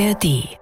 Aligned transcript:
ARD. 0.00 0.56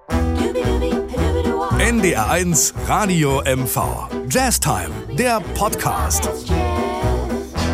NDR1 1.79 2.73
Radio 2.87 3.41
MV. 3.45 4.09
Jazz 4.29 4.59
Time, 4.59 4.89
der 5.17 5.39
Podcast. 5.53 6.29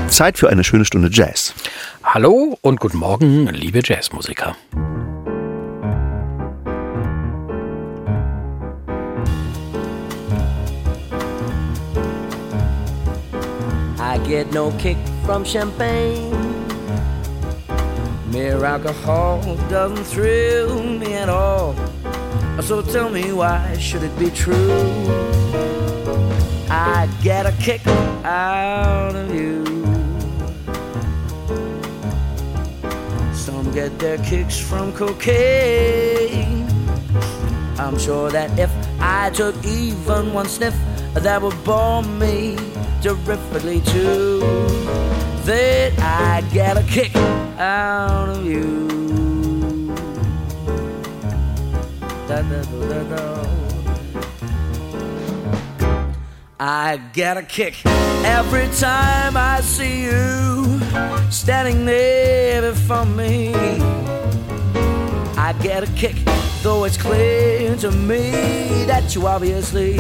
Zeit 0.08 0.38
für 0.38 0.50
eine 0.50 0.64
schöne 0.64 0.86
Stunde 0.86 1.10
Jazz. 1.12 1.56
Hallo 2.04 2.56
und 2.62 2.80
guten 2.80 3.00
Morgen, 3.00 3.48
liebe 3.48 3.80
Jazzmusiker. 3.84 4.56
I 13.98 14.20
get 14.28 14.54
no 14.54 14.72
kick 14.78 14.98
from 15.26 15.44
champagne. 15.44 16.55
Mere 18.36 18.66
alcohol 18.66 19.40
doesn't 19.70 20.04
thrill 20.04 20.84
me 20.84 21.14
at 21.14 21.30
all. 21.30 21.74
So 22.62 22.82
tell 22.82 23.10
me 23.10 23.32
why 23.32 23.78
should 23.78 24.04
it 24.04 24.14
be 24.20 24.30
true? 24.30 24.84
I 26.70 27.08
get 27.24 27.46
a 27.46 27.54
kick 27.62 27.88
out 28.26 29.16
of 29.16 29.34
you. 29.34 29.64
Some 33.34 33.72
get 33.72 33.98
their 34.00 34.18
kicks 34.18 34.60
from 34.60 34.92
cocaine. 34.92 36.68
I'm 37.80 37.98
sure 37.98 38.30
that 38.32 38.60
if 38.60 38.70
I 39.00 39.30
took 39.30 39.56
even 39.64 40.34
one 40.34 40.50
sniff, 40.50 40.76
that 41.14 41.42
would 41.42 41.64
bore 41.64 42.04
me 42.04 42.58
terrifically 43.02 43.80
too. 43.80 44.42
That 45.46 45.94
I 46.00 46.42
get 46.52 46.76
a 46.76 46.84
kick 46.84 47.16
out 47.60 48.30
of 48.30 48.46
you. 48.46 48.88
Da, 52.28 52.42
da, 52.42 53.04
da. 53.04 53.46
I 56.60 56.98
get 57.14 57.38
a 57.38 57.44
kick 57.44 57.86
every 57.86 58.68
time 58.78 59.38
I 59.38 59.62
see 59.62 60.04
you 60.04 60.80
standing 61.30 61.86
there 61.86 62.62
before 62.72 63.06
me. 63.06 63.54
I 65.38 65.54
get 65.62 65.84
a 65.84 65.92
kick, 65.94 66.16
though 66.64 66.86
it's 66.86 66.98
clear 66.98 67.76
to 67.78 67.92
me 67.92 68.32
that 68.86 69.14
you 69.14 69.28
obviously 69.28 69.98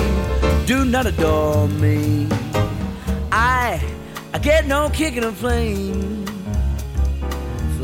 do 0.65 0.85
not 0.85 1.05
adore 1.05 1.67
me. 1.67 2.27
I, 3.31 3.81
I 4.33 4.39
get 4.39 4.65
no 4.65 4.89
kick 4.89 5.17
in 5.17 5.23
a 5.23 5.31
plane. 5.31 6.24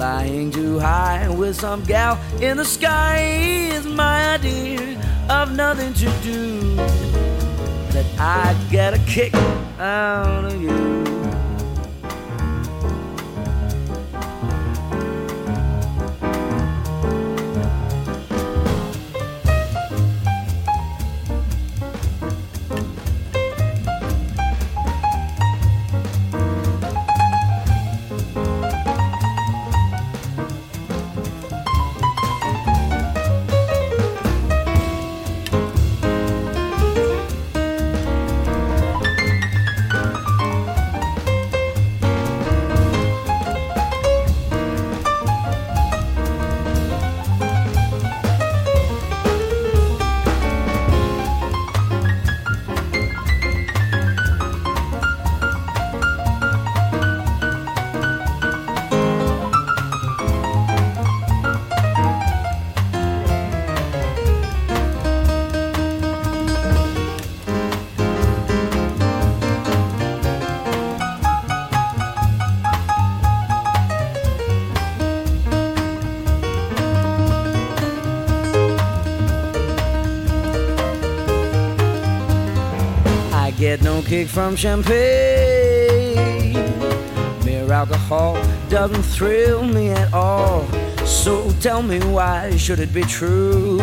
Flying 0.01 0.49
too 0.49 0.79
high 0.79 1.29
with 1.29 1.55
some 1.55 1.83
gal 1.83 2.19
in 2.41 2.57
the 2.57 2.65
sky 2.65 3.19
is 3.71 3.85
my 3.85 4.33
idea 4.33 4.99
of 5.29 5.55
nothing 5.55 5.93
to 5.93 6.09
do. 6.23 6.75
That 7.93 8.07
I 8.17 8.55
get 8.71 8.95
a 8.95 8.99
kick 9.05 9.31
out 9.77 10.45
of 10.45 10.59
you. 10.59 11.30
Kick 84.11 84.27
from 84.27 84.57
champagne. 84.57 84.91
Mere 87.45 87.71
alcohol 87.71 88.35
doesn't 88.67 89.03
thrill 89.03 89.63
me 89.63 89.87
at 89.87 90.13
all. 90.13 90.67
So 91.05 91.49
tell 91.61 91.81
me 91.81 91.99
why 91.99 92.57
should 92.57 92.79
it 92.79 92.93
be 92.93 93.03
true 93.03 93.77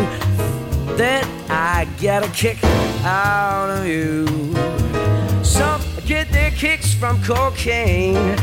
that 0.97 1.25
I 1.49 1.87
get 1.97 2.23
a 2.23 2.29
kick 2.29 2.63
out 3.03 3.71
of 3.71 3.87
you? 3.87 4.27
Some 5.43 5.81
get 6.05 6.31
their 6.31 6.51
kicks 6.51 6.93
from 6.93 7.19
cocaine. 7.23 8.15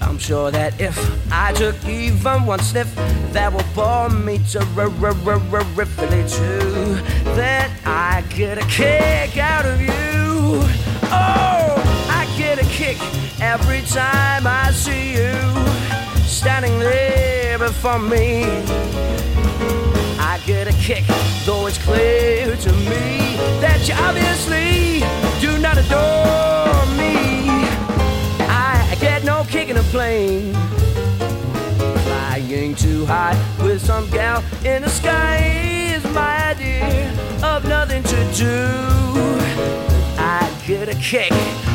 I'm 0.00 0.18
sure 0.18 0.50
that 0.50 0.80
if 0.80 0.98
I 1.30 1.52
took 1.52 1.76
even 1.84 2.46
one 2.46 2.58
sniff, 2.58 2.92
that 3.32 3.52
will 3.52 3.62
bore 3.76 4.08
me 4.08 4.38
terrifically 4.50 6.24
too. 6.26 6.96
That 7.38 7.70
I 7.86 8.24
get 8.28 8.58
a 8.58 8.66
kick 8.66 9.38
out 9.38 9.66
of 9.66 9.80
you. 9.80 10.11
Oh, 10.54 12.06
I 12.10 12.26
get 12.36 12.58
a 12.58 12.64
kick 12.66 12.98
every 13.40 13.80
time 13.82 14.46
I 14.46 14.70
see 14.72 15.12
you 15.14 15.32
standing 16.26 16.78
there 16.78 17.58
before 17.58 17.98
me. 17.98 18.44
I 20.18 20.40
get 20.44 20.68
a 20.68 20.72
kick, 20.78 21.04
though 21.44 21.66
it's 21.66 21.78
clear 21.78 22.56
to 22.56 22.72
me 22.72 23.36
that 23.60 23.86
you 23.88 23.94
obviously 23.94 25.00
do 25.40 25.58
not 25.58 25.78
adore 25.78 26.86
me. 26.96 27.48
I 28.40 28.96
get 29.00 29.24
no 29.24 29.44
kick 29.48 29.68
in 29.68 29.76
a 29.76 29.82
plane. 29.84 30.54
Flying 32.04 32.74
too 32.74 33.06
high 33.06 33.36
with 33.62 33.80
some 33.84 34.08
gal 34.10 34.42
in 34.64 34.82
the 34.82 34.88
sky 34.88 35.38
is 35.94 36.04
my 36.12 36.50
idea 36.50 37.10
of 37.42 37.64
nothing 37.66 38.02
to 38.02 38.32
do. 38.34 38.92
Get 40.66 40.88
a 40.88 40.94
kick, 40.94 41.32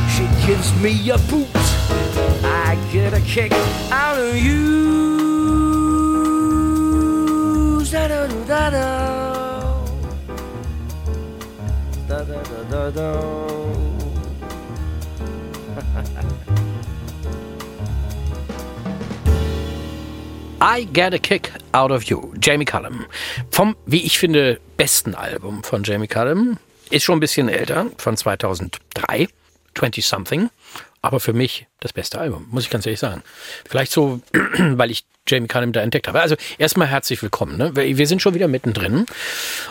she 0.10 0.26
gives 0.48 0.74
me 0.82 1.10
a 1.10 1.18
boot. 1.30 1.48
I 2.44 2.78
get 2.92 3.14
a 3.14 3.20
kick 3.22 3.52
out 3.92 4.18
of 4.18 4.36
you. 4.38 4.88
Da-da-da-da-da. 7.92 9.86
Da-da-da-da-da. 12.08 13.12
I 20.62 20.86
Get 20.86 21.14
a 21.14 21.20
Kick 21.20 21.52
Out 21.74 21.92
of 21.92 22.06
You, 22.06 22.34
Jamie 22.40 22.66
Cullum. 22.66 23.06
Vom, 23.52 23.76
wie 23.86 24.06
ich 24.06 24.18
finde, 24.18 24.60
besten 24.78 25.14
Album 25.14 25.64
von 25.64 25.84
Jamie 25.84 26.08
Cullum. 26.08 26.58
Ist 26.90 27.04
schon 27.04 27.18
ein 27.18 27.22
bisschen 27.22 27.50
älter, 27.50 27.88
von 27.98 28.16
2003, 28.16 29.28
20 29.76 30.06
Something. 30.06 30.50
Aber 31.02 31.20
für 31.20 31.34
mich 31.34 31.68
das 31.80 31.94
beste 31.94 32.20
Album, 32.20 32.48
muss 32.50 32.64
ich 32.64 32.70
ganz 32.70 32.86
ehrlich 32.86 33.00
sagen. 33.00 33.24
Vielleicht 33.70 33.92
so, 33.92 34.22
weil 34.34 34.92
ich 34.92 35.06
Jamie 35.28 35.48
Cullum 35.48 35.72
da 35.72 35.82
entdeckt 35.82 36.08
habe. 36.08 36.22
Also 36.22 36.36
erstmal 36.58 36.88
herzlich 36.88 37.22
willkommen. 37.22 37.58
Ne? 37.58 37.72
Wir 37.76 38.08
sind 38.08 38.22
schon 38.22 38.34
wieder 38.34 38.48
mittendrin 38.48 39.06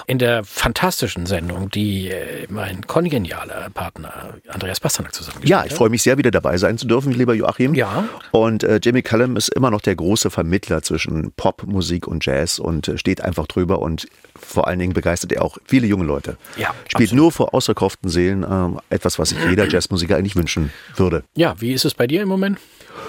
in 0.07 0.19
der 0.19 0.45
fantastischen 0.45 1.27
Sendung, 1.27 1.71
die 1.71 2.09
äh, 2.11 2.47
mein 2.49 2.87
kongenialer 2.87 3.71
Partner 3.73 4.35
Andreas 4.49 4.81
Bastanak 4.81 5.15
zusammengestellt 5.15 5.49
Ja, 5.51 5.61
hat. 5.61 5.67
ich 5.67 5.75
freue 5.75 5.89
mich 5.89 6.03
sehr, 6.03 6.19
wieder 6.19 6.31
dabei 6.31 6.57
sein 6.59 6.79
zu 6.79 6.87
dürfen, 6.87 7.13
lieber 7.13 7.35
Joachim. 7.35 7.75
Ja. 7.75 8.09
Und 8.31 8.63
äh, 8.65 8.81
Jamie 8.83 9.03
Cullum 9.03 9.37
ist 9.37 9.49
immer 9.49 9.71
noch 9.71 9.81
der 9.81 9.97
große 9.97 10.31
Vermittler 10.31 10.83
zwischen 10.83 11.33
Popmusik 11.33 12.07
und 12.07 12.25
Jazz 12.25 12.59
und 12.59 12.89
äh, 12.89 12.99
steht 12.99 13.21
einfach 13.21 13.47
drüber 13.47 13.81
und 13.81 14.07
vor 14.39 14.67
allen 14.69 14.79
Dingen 14.79 14.93
begeistert 14.93 15.33
er 15.33 15.43
auch 15.43 15.57
viele 15.65 15.87
junge 15.87 16.05
Leute. 16.05 16.37
Ja, 16.57 16.75
Spielt 16.89 17.09
absolut. 17.11 17.13
nur 17.15 17.33
vor 17.33 17.55
ausverkauften 17.55 18.11
Seelen, 18.11 18.45
ähm, 18.49 18.81
etwas, 18.91 19.19
was 19.19 19.31
sich 19.31 19.39
jeder 19.49 19.67
Jazzmusiker 19.69 20.17
eigentlich 20.17 20.37
wünschen 20.37 20.71
würde. 20.97 21.25
Ja, 21.35 21.55
wie 21.61 21.73
ist 21.73 21.85
es 21.85 21.95
bei 21.95 22.07
dir 22.07 22.23
im 22.23 22.29
Moment? 22.29 22.59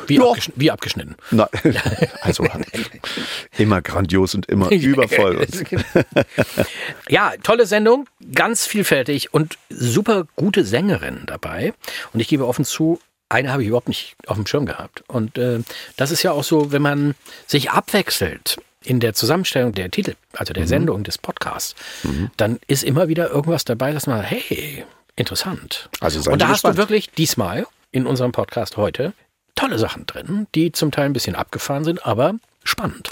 Wie, 0.07 0.19
abgeschn 0.19 0.53
wie 0.55 0.71
abgeschnitten. 0.71 1.15
Nein, 1.31 1.47
also 2.21 2.47
immer 3.57 3.81
grandios 3.81 4.35
und 4.35 4.45
immer 4.47 4.71
übervoll. 4.71 5.45
ja, 7.09 7.33
tolle 7.43 7.65
Sendung, 7.65 8.07
ganz 8.33 8.65
vielfältig 8.65 9.33
und 9.33 9.57
super 9.69 10.25
gute 10.35 10.63
Sängerinnen 10.63 11.25
dabei. 11.25 11.73
Und 12.13 12.19
ich 12.19 12.27
gebe 12.27 12.47
offen 12.47 12.65
zu, 12.65 12.99
eine 13.29 13.51
habe 13.51 13.61
ich 13.61 13.67
überhaupt 13.67 13.87
nicht 13.89 14.15
auf 14.27 14.37
dem 14.37 14.45
Schirm 14.47 14.65
gehabt. 14.65 15.03
Und 15.07 15.37
äh, 15.37 15.59
das 15.97 16.11
ist 16.11 16.23
ja 16.23 16.31
auch 16.31 16.43
so, 16.43 16.71
wenn 16.71 16.81
man 16.81 17.15
sich 17.45 17.71
abwechselt 17.71 18.57
in 18.83 18.99
der 18.99 19.13
Zusammenstellung 19.13 19.73
der 19.73 19.91
Titel, 19.91 20.15
also 20.33 20.51
Mhm. 20.51 20.55
der 20.55 20.67
Sendung 20.67 21.03
des 21.03 21.17
Podcasts, 21.17 21.75
dann 22.37 22.59
ist 22.67 22.83
immer 22.83 23.09
wieder 23.09 23.29
irgendwas 23.29 23.65
dabei, 23.65 23.91
dass 23.91 24.07
man, 24.07 24.21
hey, 24.21 24.85
interessant. 25.17 25.89
Also 25.99 26.31
und 26.31 26.41
da 26.41 26.47
hast 26.47 26.63
du 26.63 26.77
wirklich 26.77 27.09
diesmal 27.11 27.67
in 27.91 28.05
unserem 28.05 28.31
Podcast 28.31 28.77
heute 28.77 29.13
tolle 29.57 29.77
Sachen 29.77 30.05
drin, 30.05 30.47
die 30.55 30.71
zum 30.71 30.91
Teil 30.91 31.05
ein 31.05 31.13
bisschen 31.13 31.35
abgefahren 31.35 31.83
sind, 31.83 32.05
aber 32.05 32.35
spannend. 32.67 33.09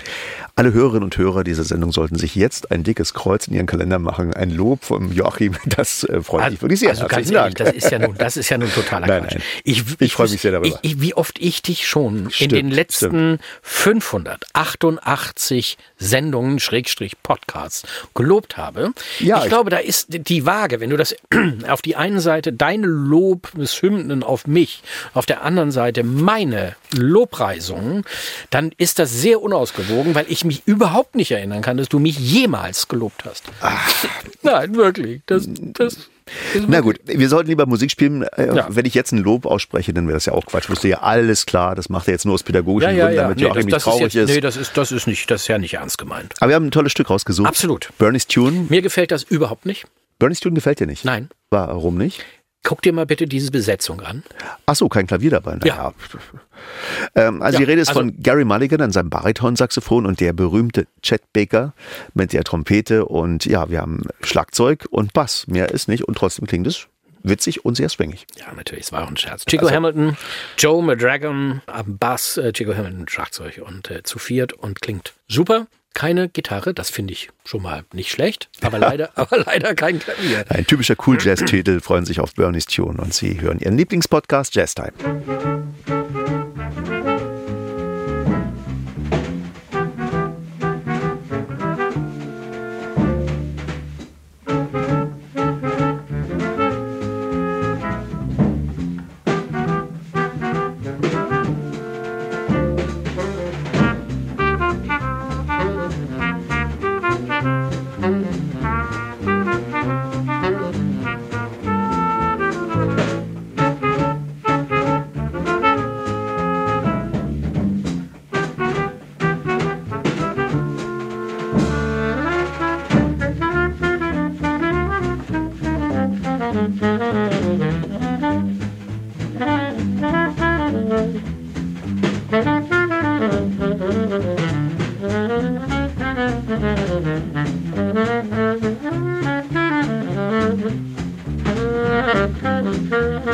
Alle 0.56 0.72
Hörerinnen 0.74 1.04
und 1.04 1.18
Hörer 1.18 1.44
dieser 1.44 1.64
Sendung 1.64 1.92
sollten 1.92 2.16
sich 2.18 2.36
jetzt 2.36 2.72
ein 2.72 2.84
dickes 2.84 3.14
Kreuz 3.14 3.48
in 3.48 3.54
ihren 3.56 3.66
Kalender 3.66 4.00
machen. 4.00 4.34
Ein 4.34 4.52
Lob 4.52 4.84
vom 4.86 5.12
Joachim, 5.12 5.56
das 5.66 6.04
äh, 6.06 6.22
freut 6.22 6.52
mich 6.52 6.62
wirklich 6.62 6.80
sehr. 6.80 6.90
Also 6.92 7.08
ganz 7.08 7.30
ehrlich, 7.32 7.56
das 7.56 7.74
ist 7.74 7.92
ja 7.92 8.00
nun, 8.00 8.16
das 8.18 8.38
ist 8.38 8.50
ja 8.50 8.58
nun 8.58 8.72
totaler 8.72 9.08
Nein, 9.16 9.24
Quatsch. 9.24 9.34
nein. 9.34 9.44
Ich, 9.64 9.84
Ich 10.00 10.14
freue 10.14 10.30
mich 10.30 10.42
sehr 10.42 10.52
darüber. 10.52 10.80
Ich, 10.82 10.92
ich, 10.94 11.02
wie 11.02 11.14
oft 11.14 11.40
ich 11.40 11.62
dich 11.62 11.88
schon 11.88 12.26
in 12.26 12.32
Stimmt, 12.32 12.52
den 12.54 12.72
letzten 12.72 13.40
588 13.64 15.78
Sendungen, 15.98 16.60
Schrägstrich 16.60 17.14
Podcasts, 17.24 17.84
gelobt 18.14 18.58
habe. 18.58 18.92
Ja, 19.20 19.38
ich, 19.40 19.44
ich- 19.46 19.50
glaube, 19.50 19.70
da 19.70 19.78
ist 19.78 20.08
die 20.10 20.46
Waage, 20.46 20.80
wenn 20.80 20.90
du 20.90 20.98
das 20.98 21.16
auf 21.68 21.82
die 21.82 21.96
einen 21.96 22.20
Seite 22.20 22.54
deine 22.54 22.88
Lobeshymnen 22.88 24.24
auf 24.24 24.48
mich, 24.48 24.84
auf 25.14 25.26
der 25.26 25.44
anderen 25.44 25.72
Seite 25.72 26.04
meine 26.04 26.76
Lobpreisungen, 26.94 28.04
dann 28.50 28.72
ist 28.78 29.00
das 29.00 29.12
sehr 29.22 29.42
unausgewogen, 29.46 30.16
weil 30.16 30.26
ich 30.28 30.44
mich 30.44 30.64
überhaupt 30.66 31.16
nicht 31.16 31.32
erinnern 31.32 31.62
kann, 31.62 31.78
dass 31.78 31.88
du 31.88 32.00
mich 32.00 32.18
jemals 32.20 32.88
gelobt 32.88 33.24
hast. 33.26 33.44
Nein, 34.42 34.76
wirklich. 34.76 35.22
Das, 35.28 35.48
das 35.48 36.10
Na 36.68 36.82
gut, 36.82 37.00
wir 37.06 37.30
sollten 37.30 37.50
lieber 37.50 37.66
Musik 37.66 37.92
spielen. 37.92 38.24
Äh, 38.24 38.56
Ja. 38.56 38.68
Wenn 38.70 38.86
ich 38.86 38.94
jetzt 38.94 39.12
ein 39.12 39.20
Lob 39.20 39.46
ausspreche, 39.46 39.94
dann 39.94 40.08
wäre 40.08 40.16
das 40.16 40.26
ja 40.26 40.34
auch 40.34 40.46
Quatsch. 40.46 40.70
Wusste 40.70 40.88
ja 40.88 41.00
alles 41.02 41.46
klar. 41.46 41.76
Das 41.76 41.90
macht 41.90 42.08
er 42.08 42.14
jetzt 42.14 42.26
nur 42.26 42.34
aus 42.34 42.44
pädagogischen 42.44 42.96
Gründen, 42.98 43.16
damit 43.16 43.40
Joachim 43.42 43.66
nicht 43.66 43.74
das, 43.74 43.84
das 43.84 43.94
traurig 43.94 44.08
ist, 44.08 44.14
jetzt, 44.16 44.30
ist. 44.30 44.36
nee, 44.36 44.42
das 44.42 44.58
ist. 44.58 44.76
Das 44.78 44.92
ist 44.92 45.08
nicht, 45.08 45.30
das 45.30 45.42
ist 45.44 45.48
ja 45.48 45.58
nicht 45.58 45.76
ernst 45.76 45.98
gemeint. 45.98 46.34
Aber 46.40 46.50
wir 46.50 46.56
haben 46.56 46.66
ein 46.68 46.72
tolles 46.72 46.92
Stück 46.92 47.10
rausgesucht. 47.10 47.48
Absolut. 47.48 47.90
Bernie's 47.98 48.28
Tune. 48.28 48.66
Mir 48.70 48.82
gefällt 48.82 49.12
das 49.12 49.24
überhaupt 49.24 49.66
nicht. 49.66 49.86
Bernie's 50.20 50.40
Tune 50.40 50.56
gefällt 50.56 50.80
dir 50.80 50.88
nicht? 50.88 51.04
Nein. 51.06 51.30
Warum 51.50 51.98
nicht? 51.98 52.24
Guck 52.68 52.82
dir 52.82 52.94
mal 52.94 53.06
bitte 53.06 53.28
diese 53.28 53.52
Besetzung 53.52 54.02
an. 54.02 54.24
Ach 54.66 54.76
so, 54.76 54.90
kein 54.90 55.06
Klavier 55.06 55.30
dabei. 55.30 55.58
Na 55.62 55.68
Ja. 55.68 55.94
Ähm, 57.14 57.42
also 57.44 57.60
Ja, 57.60 57.60
die 57.66 57.70
Rede 57.72 57.82
ist 57.82 57.90
also- 57.90 58.00
von 58.02 58.20
Gary 58.22 58.44
Mulligan 58.44 58.82
an 58.82 58.92
seinem 58.92 59.10
Baritonsaxophon 59.12 60.06
und 60.06 60.20
der 60.20 60.34
berühmte 60.34 60.88
Chet 61.04 61.22
Baker 61.32 61.74
mit 62.16 62.34
der 62.34 62.44
Trompete 62.44 63.06
und 63.06 63.46
ja, 63.46 63.70
wir 63.70 63.82
haben 63.82 64.02
Schlagzeug 64.24 64.86
und 64.90 65.14
Bass. 65.14 65.46
Mehr 65.48 65.70
ist 65.70 65.88
nicht 65.88 66.04
und 66.06 66.18
trotzdem 66.18 66.48
klingt 66.48 66.66
es 66.66 66.88
witzig 67.22 67.66
und 67.66 67.76
sehr 67.76 67.90
swingig. 67.90 68.26
Ja, 68.40 68.52
natürlich, 68.56 68.86
es 68.86 68.92
war 68.92 69.04
auch 69.04 69.10
ein 69.10 69.18
Scherz. 69.18 69.46
Chico 69.46 69.70
Hamilton, 69.70 70.18
Joe 70.58 70.82
Madragon 70.84 71.62
am 71.68 71.98
Bass, 72.00 72.38
äh, 72.38 72.52
Chico 72.52 72.76
Hamilton 72.76 73.08
Schlagzeug 73.08 73.62
und 73.66 73.92
äh, 73.92 74.02
zu 74.04 74.18
viert 74.20 74.54
und 74.54 74.82
klingt 74.82 75.14
super. 75.28 75.68
Keine 75.96 76.28
Gitarre, 76.28 76.74
das 76.74 76.90
finde 76.90 77.14
ich 77.14 77.30
schon 77.46 77.62
mal 77.62 77.86
nicht 77.94 78.12
schlecht, 78.12 78.50
aber 78.62 78.78
leider, 78.80 79.12
aber 79.16 79.38
leider 79.38 79.74
kein 79.74 79.98
Klavier. 79.98 80.44
Ein 80.50 80.68
typischer 80.68 80.96
Cool 81.08 81.18
Jazz-Titel, 81.20 81.80
freuen 81.80 82.06
sich 82.06 82.20
auf 82.20 82.36
Bernie's 82.36 82.66
Tune 82.66 83.02
und 83.02 83.14
Sie 83.14 83.40
hören 83.40 83.60
Ihren 83.60 83.78
Lieblingspodcast 83.78 84.54
Jazz 84.54 84.76
Time. 84.76 84.92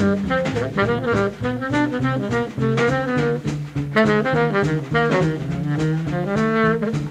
Thank 0.01 0.55
you. 6.95 7.07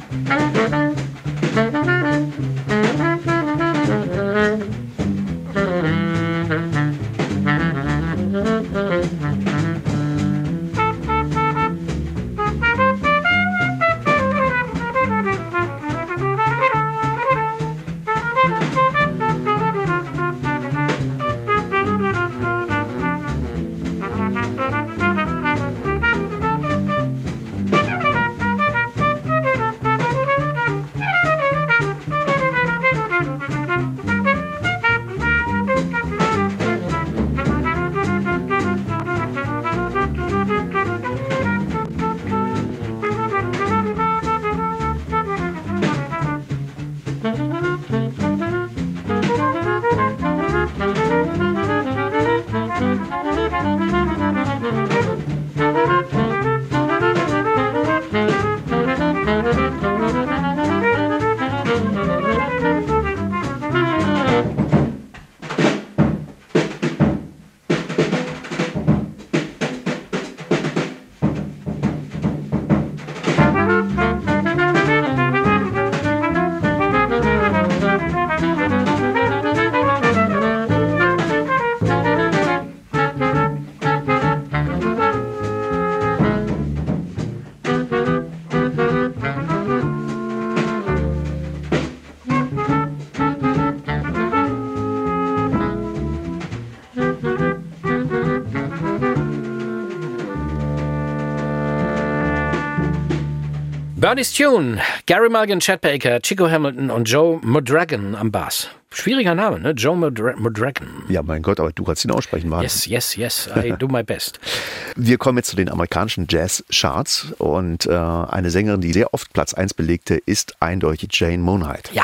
Bernie's 104.11 104.33
Tune, 104.33 104.81
Gary 105.07 105.29
Mulligan, 105.31 105.61
Chad 105.61 105.81
Baker, 105.83 106.19
Chico 106.21 106.51
Hamilton 106.51 106.91
und 106.91 107.05
Joe 107.09 107.39
Madragon 107.45 108.17
am 108.17 108.33
Bass. 108.33 108.67
Schwieriger 108.93 109.37
Name, 109.37 109.61
ne? 109.61 109.71
Joe 109.71 109.95
Modra- 109.97 110.35
Modragan. 110.37 111.05
Ja, 111.09 111.23
mein 111.23 111.43
Gott, 111.43 111.61
aber 111.61 111.71
du 111.71 111.85
kannst 111.85 112.05
ihn 112.05 112.11
aussprechen, 112.11 112.49
Mann. 112.49 112.63
Yes, 112.63 112.87
yes, 112.87 113.15
yes. 113.15 113.49
I 113.55 113.73
do 113.79 113.87
my 113.87 114.03
best. 114.03 114.41
Wir 114.97 115.17
kommen 115.17 115.39
jetzt 115.39 115.51
zu 115.51 115.55
den 115.55 115.69
amerikanischen 115.69 116.27
Jazz-Charts 116.29 117.35
und 117.39 117.87
äh, 117.87 117.93
eine 117.93 118.51
Sängerin, 118.51 118.81
die 118.81 118.93
sehr 118.93 119.15
oft 119.15 119.33
Platz 119.33 119.55
1 119.55 119.75
belegte, 119.75 120.17
ist 120.17 120.57
eindeutig 120.59 121.11
Jane 121.13 121.39
Monheit. 121.39 121.89
Ja. 121.93 122.03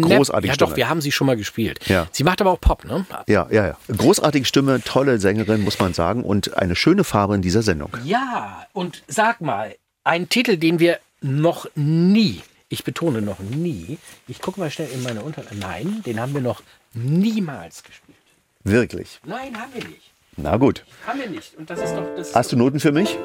Großartige 0.00 0.48
Ja, 0.48 0.54
Stimme. 0.54 0.70
doch, 0.70 0.76
wir 0.78 0.88
haben 0.88 1.02
sie 1.02 1.12
schon 1.12 1.26
mal 1.26 1.36
gespielt. 1.36 1.78
Ja. 1.88 2.06
Sie 2.10 2.24
macht 2.24 2.40
aber 2.40 2.52
auch 2.52 2.60
Pop, 2.62 2.86
ne? 2.86 3.04
Ja, 3.28 3.48
ja, 3.50 3.66
ja. 3.66 3.76
Großartige 3.94 4.46
Stimme, 4.46 4.80
tolle 4.82 5.18
Sängerin, 5.18 5.60
muss 5.62 5.78
man 5.78 5.92
sagen, 5.92 6.22
und 6.24 6.56
eine 6.56 6.74
schöne 6.74 7.04
Farbe 7.04 7.34
in 7.34 7.42
dieser 7.42 7.60
Sendung. 7.60 7.90
Ja, 8.02 8.64
und 8.72 9.02
sag 9.08 9.42
mal, 9.42 9.74
ein 10.04 10.30
Titel, 10.30 10.56
den 10.56 10.78
wir 10.80 10.98
noch 11.24 11.66
nie, 11.74 12.42
ich 12.68 12.84
betone 12.84 13.22
noch 13.22 13.38
nie, 13.38 13.98
ich 14.28 14.40
gucke 14.40 14.60
mal 14.60 14.70
schnell 14.70 14.90
in 14.92 15.02
meine 15.02 15.22
Unterlagen. 15.22 15.58
Nein, 15.58 16.02
den 16.04 16.20
haben 16.20 16.34
wir 16.34 16.42
noch 16.42 16.62
niemals 16.92 17.82
gespielt. 17.82 18.18
Wirklich. 18.62 19.20
Nein, 19.24 19.58
haben 19.58 19.72
wir 19.74 19.84
nicht. 19.84 20.12
Na 20.36 20.56
gut. 20.56 20.84
Haben 21.06 21.20
wir 21.20 21.30
nicht. 21.30 21.56
Und 21.56 21.70
das 21.70 21.80
ist 21.80 21.94
doch 21.94 22.06
das. 22.16 22.34
Hast 22.34 22.52
du 22.52 22.56
Noten 22.56 22.78
für 22.78 22.92
mich? 22.92 23.16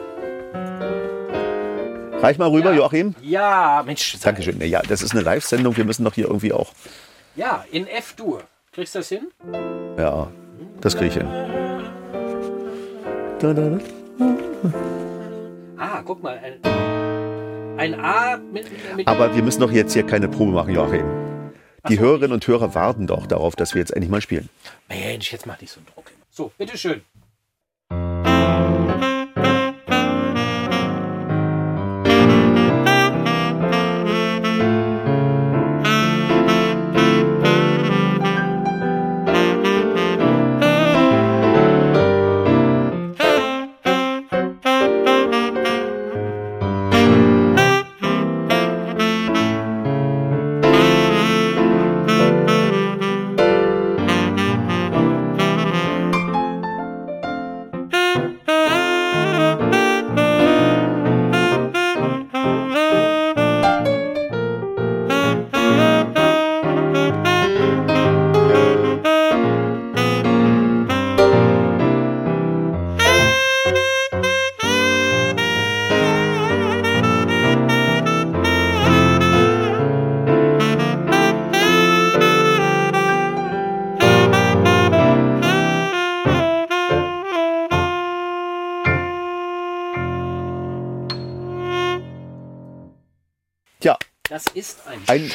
Reich 2.22 2.38
mal 2.38 2.50
rüber, 2.50 2.74
Joachim. 2.74 3.16
Ja, 3.22 3.84
Mensch. 3.86 4.18
Dankeschön. 4.22 4.62
Ja, 4.62 4.82
das 4.82 5.02
ist 5.02 5.12
eine 5.12 5.22
Live-Sendung. 5.22 5.76
Wir 5.78 5.86
müssen 5.86 6.04
doch 6.04 6.14
hier 6.14 6.28
irgendwie 6.28 6.54
auch. 6.54 6.74
Ja, 7.36 7.66
in 7.72 7.88
F-Dur. 7.88 8.44
Kriegst 8.72 8.96
du 8.96 9.00
das 9.00 9.10
hin? 9.10 9.28
Ja, 9.98 10.32
das 10.82 10.96
kriege 10.96 11.08
ich 11.08 11.14
hin. 11.16 11.28
Da, 13.40 13.54
da, 13.54 13.70
da. 13.70 13.80
Ah, 15.78 16.02
guck 16.06 16.22
mal. 16.22 16.60
Ein, 17.80 17.96
A 17.98 18.36
mit, 18.38 18.68
mit 18.98 19.08
Aber 19.08 19.34
wir 19.34 19.42
müssen 19.42 19.62
doch 19.62 19.72
jetzt 19.72 19.94
hier 19.94 20.06
keine 20.06 20.28
Probe 20.28 20.52
machen, 20.52 20.74
Joachim. 20.74 21.06
Die 21.88 21.98
Hörerinnen 21.98 22.34
und 22.34 22.46
Hörer 22.46 22.76
warten 22.76 23.08
doch 23.08 23.26
darauf, 23.26 23.56
dass 23.56 23.74
wir 23.74 23.80
jetzt 23.80 23.92
endlich 23.92 24.12
mal 24.12 24.20
spielen. 24.20 24.50
Mensch, 24.90 25.32
jetzt 25.32 25.46
mach 25.46 25.62
nicht 25.62 25.72
so 25.72 25.80
einen 25.80 25.88
Druck. 25.88 26.12
So, 26.30 26.52
bitteschön. 26.58 27.02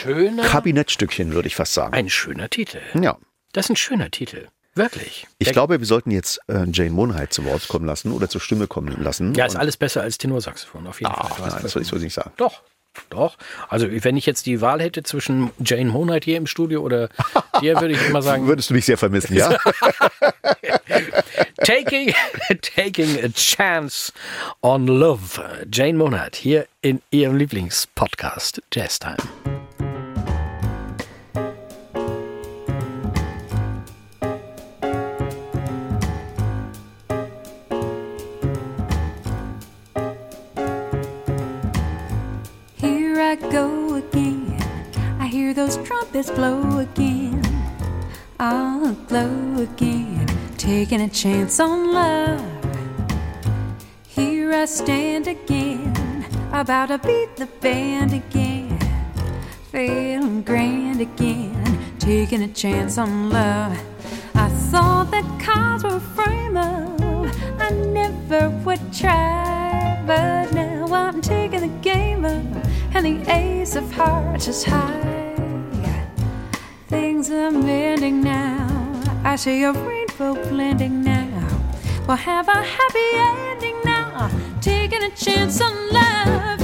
Schöner, 0.05 0.43
Kabinettstückchen, 0.45 1.33
würde 1.35 1.49
ich 1.49 1.57
fast 1.57 1.75
sagen. 1.75 1.95
ein 1.95 2.09
schöner 2.11 2.49
Titel. 2.51 2.79
Ja. 3.01 3.17
Das 3.53 3.67
ist 3.67 3.71
ein 3.71 3.77
schöner 3.77 4.11
Titel. 4.11 4.47
Wirklich. 4.77 5.27
Ich 5.39 5.47
Der- 5.47 5.53
glaube, 5.53 5.79
wir 5.79 5.87
sollten 5.87 6.11
jetzt 6.11 6.41
äh, 6.49 6.65
Jane 6.73 6.91
Monheit 6.91 7.33
zu 7.33 7.45
Wort 7.45 7.69
kommen 7.69 7.87
lassen 7.87 8.11
oder 8.13 8.29
zur 8.29 8.41
Stimme 8.41 8.67
kommen 8.67 9.01
lassen. 9.03 9.33
Ja, 9.35 9.47
ist 9.47 9.55
alles 9.57 9.77
besser 9.77 10.03
als 10.03 10.19
Tenorsaxophon, 10.19 10.87
auf 10.89 11.01
jeden 11.01 11.13
Ach, 11.15 11.37
Fall. 11.37 11.49
Nein, 11.51 11.61
das 11.63 11.75
würde 11.77 11.87
ich 11.87 11.93
nicht 12.03 12.13
sagen. 12.15 12.33
Doch, 12.37 12.63
doch. 13.11 13.37
Also 13.69 13.87
wenn 13.91 14.17
ich 14.17 14.27
jetzt 14.27 14.47
die 14.47 14.61
Wahl 14.61 14.81
hätte 14.83 15.05
zwischen 15.05 15.51
Jane 15.65 15.91
Monheit 15.91 16.25
hier 16.25 16.37
im 16.37 16.49
Studio 16.49 16.81
oder 16.83 17.09
dir, 17.61 17.81
würde 17.81 17.95
ich 17.95 18.05
immer 18.09 18.23
sagen, 18.23 18.49
Würdest 18.49 18.71
du 18.71 18.75
mich 18.75 18.85
sehr 18.85 18.99
vermissen, 18.99 19.37
ja? 19.37 19.57
taking, 21.65 22.13
taking 22.75 23.25
a 23.25 23.29
chance 23.29 24.13
on 24.61 24.87
love. 24.89 25.41
Jane 25.71 25.97
Monheit 25.99 26.35
hier 26.35 26.67
in 26.83 27.01
ihrem 27.13 27.37
Lieblingspodcast 27.37 28.61
Jazz 28.73 28.99
Time. 28.99 29.17
Those 45.67 45.79
trumpets 45.87 46.31
blow 46.31 46.79
again. 46.79 47.41
I'll 48.39 48.93
blow 48.93 49.63
again, 49.63 50.27
taking 50.59 51.01
a 51.01 51.09
chance 51.09 51.59
on 51.59 51.95
love. 51.95 52.45
Here 54.07 54.53
I 54.53 54.67
stand 54.67 55.27
again, 55.27 56.27
about 56.53 56.89
to 56.89 56.99
beat 56.99 57.37
the 57.37 57.47
band 57.63 58.13
again. 58.13 58.79
Feeling 59.73 60.43
grand 60.43 61.01
again, 61.01 61.79
taking 61.99 62.43
a 62.43 62.49
chance 62.49 62.99
on 62.99 63.31
love. 63.31 63.73
I 64.35 64.49
thought 64.71 65.11
that 65.13 65.25
cards 65.41 65.83
were 65.83 65.97
a 65.97 66.01
frame 66.01 66.59
up, 66.59 67.01
I 67.59 67.71
never 67.71 68.51
would 68.67 68.93
try. 68.93 70.03
But 70.07 70.53
now 70.53 70.93
I'm 70.93 71.23
taking 71.23 71.63
the 71.63 71.75
game 71.81 72.27
up, 72.27 72.67
and 72.95 73.07
the 73.07 73.33
ace 73.33 73.77
of 73.77 73.91
hearts 73.93 74.47
is 74.47 74.63
high. 74.63 75.14
Things 76.95 77.29
are 77.29 77.51
mending 77.51 78.23
now. 78.23 79.03
I 79.25 79.35
see 79.35 79.65
a 79.65 79.73
rainbow 79.73 80.35
blending 80.49 81.03
now. 81.03 81.49
We'll 82.07 82.17
have 82.17 82.47
a 82.47 82.63
happy 82.63 83.09
ending 83.15 83.79
now. 83.85 84.31
Taking 84.61 85.03
a 85.03 85.11
chance 85.11 85.61
on 85.61 85.75
love. 85.93 86.61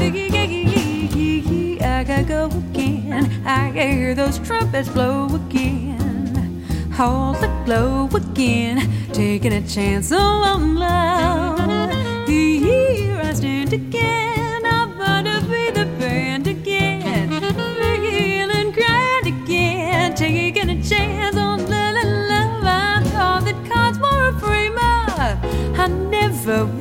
I 1.82 2.04
gotta 2.04 2.22
go 2.22 2.46
again. 2.46 3.44
I 3.44 3.72
hear 3.72 4.14
those 4.14 4.38
trumpets 4.38 4.88
blow 4.88 5.26
again. 5.34 6.64
Hold 6.92 7.36
the 7.36 7.48
glow 7.64 8.08
again. 8.14 8.88
Taking 9.12 9.52
a 9.52 9.66
chance 9.66 10.12
on 10.12 10.76
love. 10.76 12.28
Here 12.28 13.20
I 13.20 13.32
stand 13.34 13.72
again. 13.72 14.29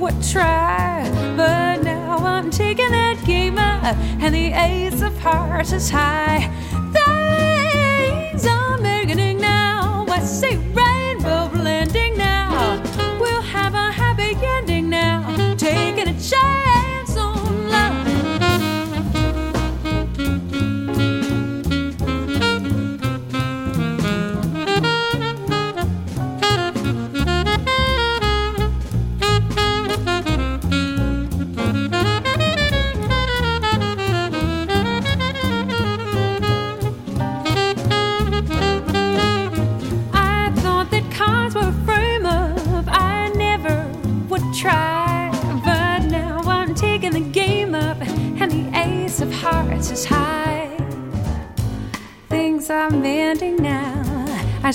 Would 0.10 0.24
try. 0.24 1.10
But 1.36 1.84
now 1.84 2.18
I'm 2.18 2.50
taking 2.51 2.92
that 2.92 3.24
game 3.25 3.58
up. 3.58 3.96
And 4.22 4.34
the 4.34 4.51
ace 4.54 5.01
of 5.01 5.18
hearts 5.20 5.72
is 5.72 5.89
high. 5.89 6.50
Things 6.94 8.46
are 8.48 8.78
beginning 8.78 9.38
now. 9.38 10.06
I 10.08 10.20
see 10.22 10.58
rainbow 10.58 10.88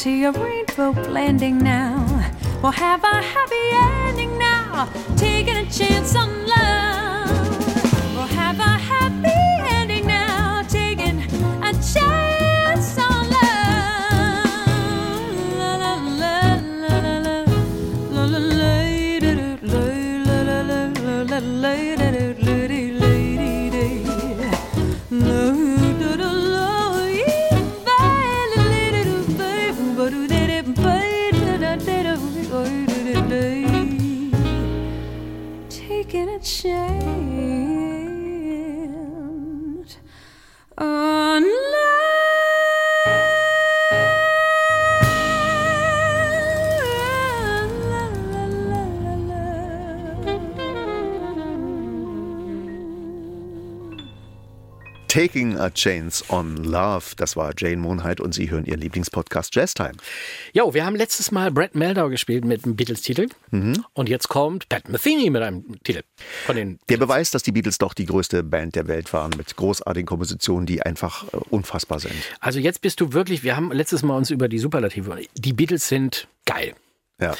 See 0.04 0.22
a 0.24 0.32
rainbow 0.32 0.92
blending 0.92 1.56
now. 1.56 1.96
We'll 2.62 2.72
have 2.72 3.02
a 3.04 3.22
happy 3.22 3.64
ending 3.72 4.36
now. 4.36 4.86
Taking 5.16 5.53
Taking 55.14 55.56
a 55.60 55.70
Chance 55.70 56.24
on 56.28 56.56
Love. 56.56 57.14
Das 57.16 57.36
war 57.36 57.52
Jane 57.56 57.76
Monheit 57.76 58.20
und 58.20 58.34
Sie 58.34 58.50
hören 58.50 58.64
Ihren 58.64 58.80
Lieblingspodcast 58.80 59.54
Jazz 59.54 59.72
Time. 59.72 59.92
Jo, 60.52 60.74
wir 60.74 60.84
haben 60.84 60.96
letztes 60.96 61.30
Mal 61.30 61.52
Brad 61.52 61.76
Meldau 61.76 62.08
gespielt 62.08 62.44
mit 62.44 62.64
einem 62.64 62.74
Beatles-Titel. 62.74 63.28
Mhm. 63.52 63.84
Und 63.92 64.08
jetzt 64.08 64.26
kommt 64.26 64.68
Pat 64.68 64.88
Metheny 64.88 65.30
mit 65.30 65.40
einem 65.40 65.80
Titel. 65.84 66.02
Von 66.46 66.56
den 66.56 66.80
Der 66.88 66.96
Beweis, 66.96 67.30
dass 67.30 67.44
die 67.44 67.52
Beatles 67.52 67.78
doch 67.78 67.94
die 67.94 68.06
größte 68.06 68.42
Band 68.42 68.74
der 68.74 68.88
Welt 68.88 69.12
waren 69.12 69.30
mit 69.36 69.54
großartigen 69.54 70.04
Kompositionen, 70.04 70.66
die 70.66 70.82
einfach 70.82 71.32
äh, 71.32 71.36
unfassbar 71.48 72.00
sind. 72.00 72.16
Also 72.40 72.58
jetzt 72.58 72.80
bist 72.80 73.00
du 73.00 73.12
wirklich, 73.12 73.44
wir 73.44 73.54
haben 73.54 73.70
letztes 73.70 74.02
Mal 74.02 74.16
uns 74.16 74.30
über 74.30 74.48
die 74.48 74.58
Superlative, 74.58 75.16
die 75.36 75.52
Beatles 75.52 75.86
sind 75.86 76.26
geil. 76.44 76.74
Ja. 77.20 77.36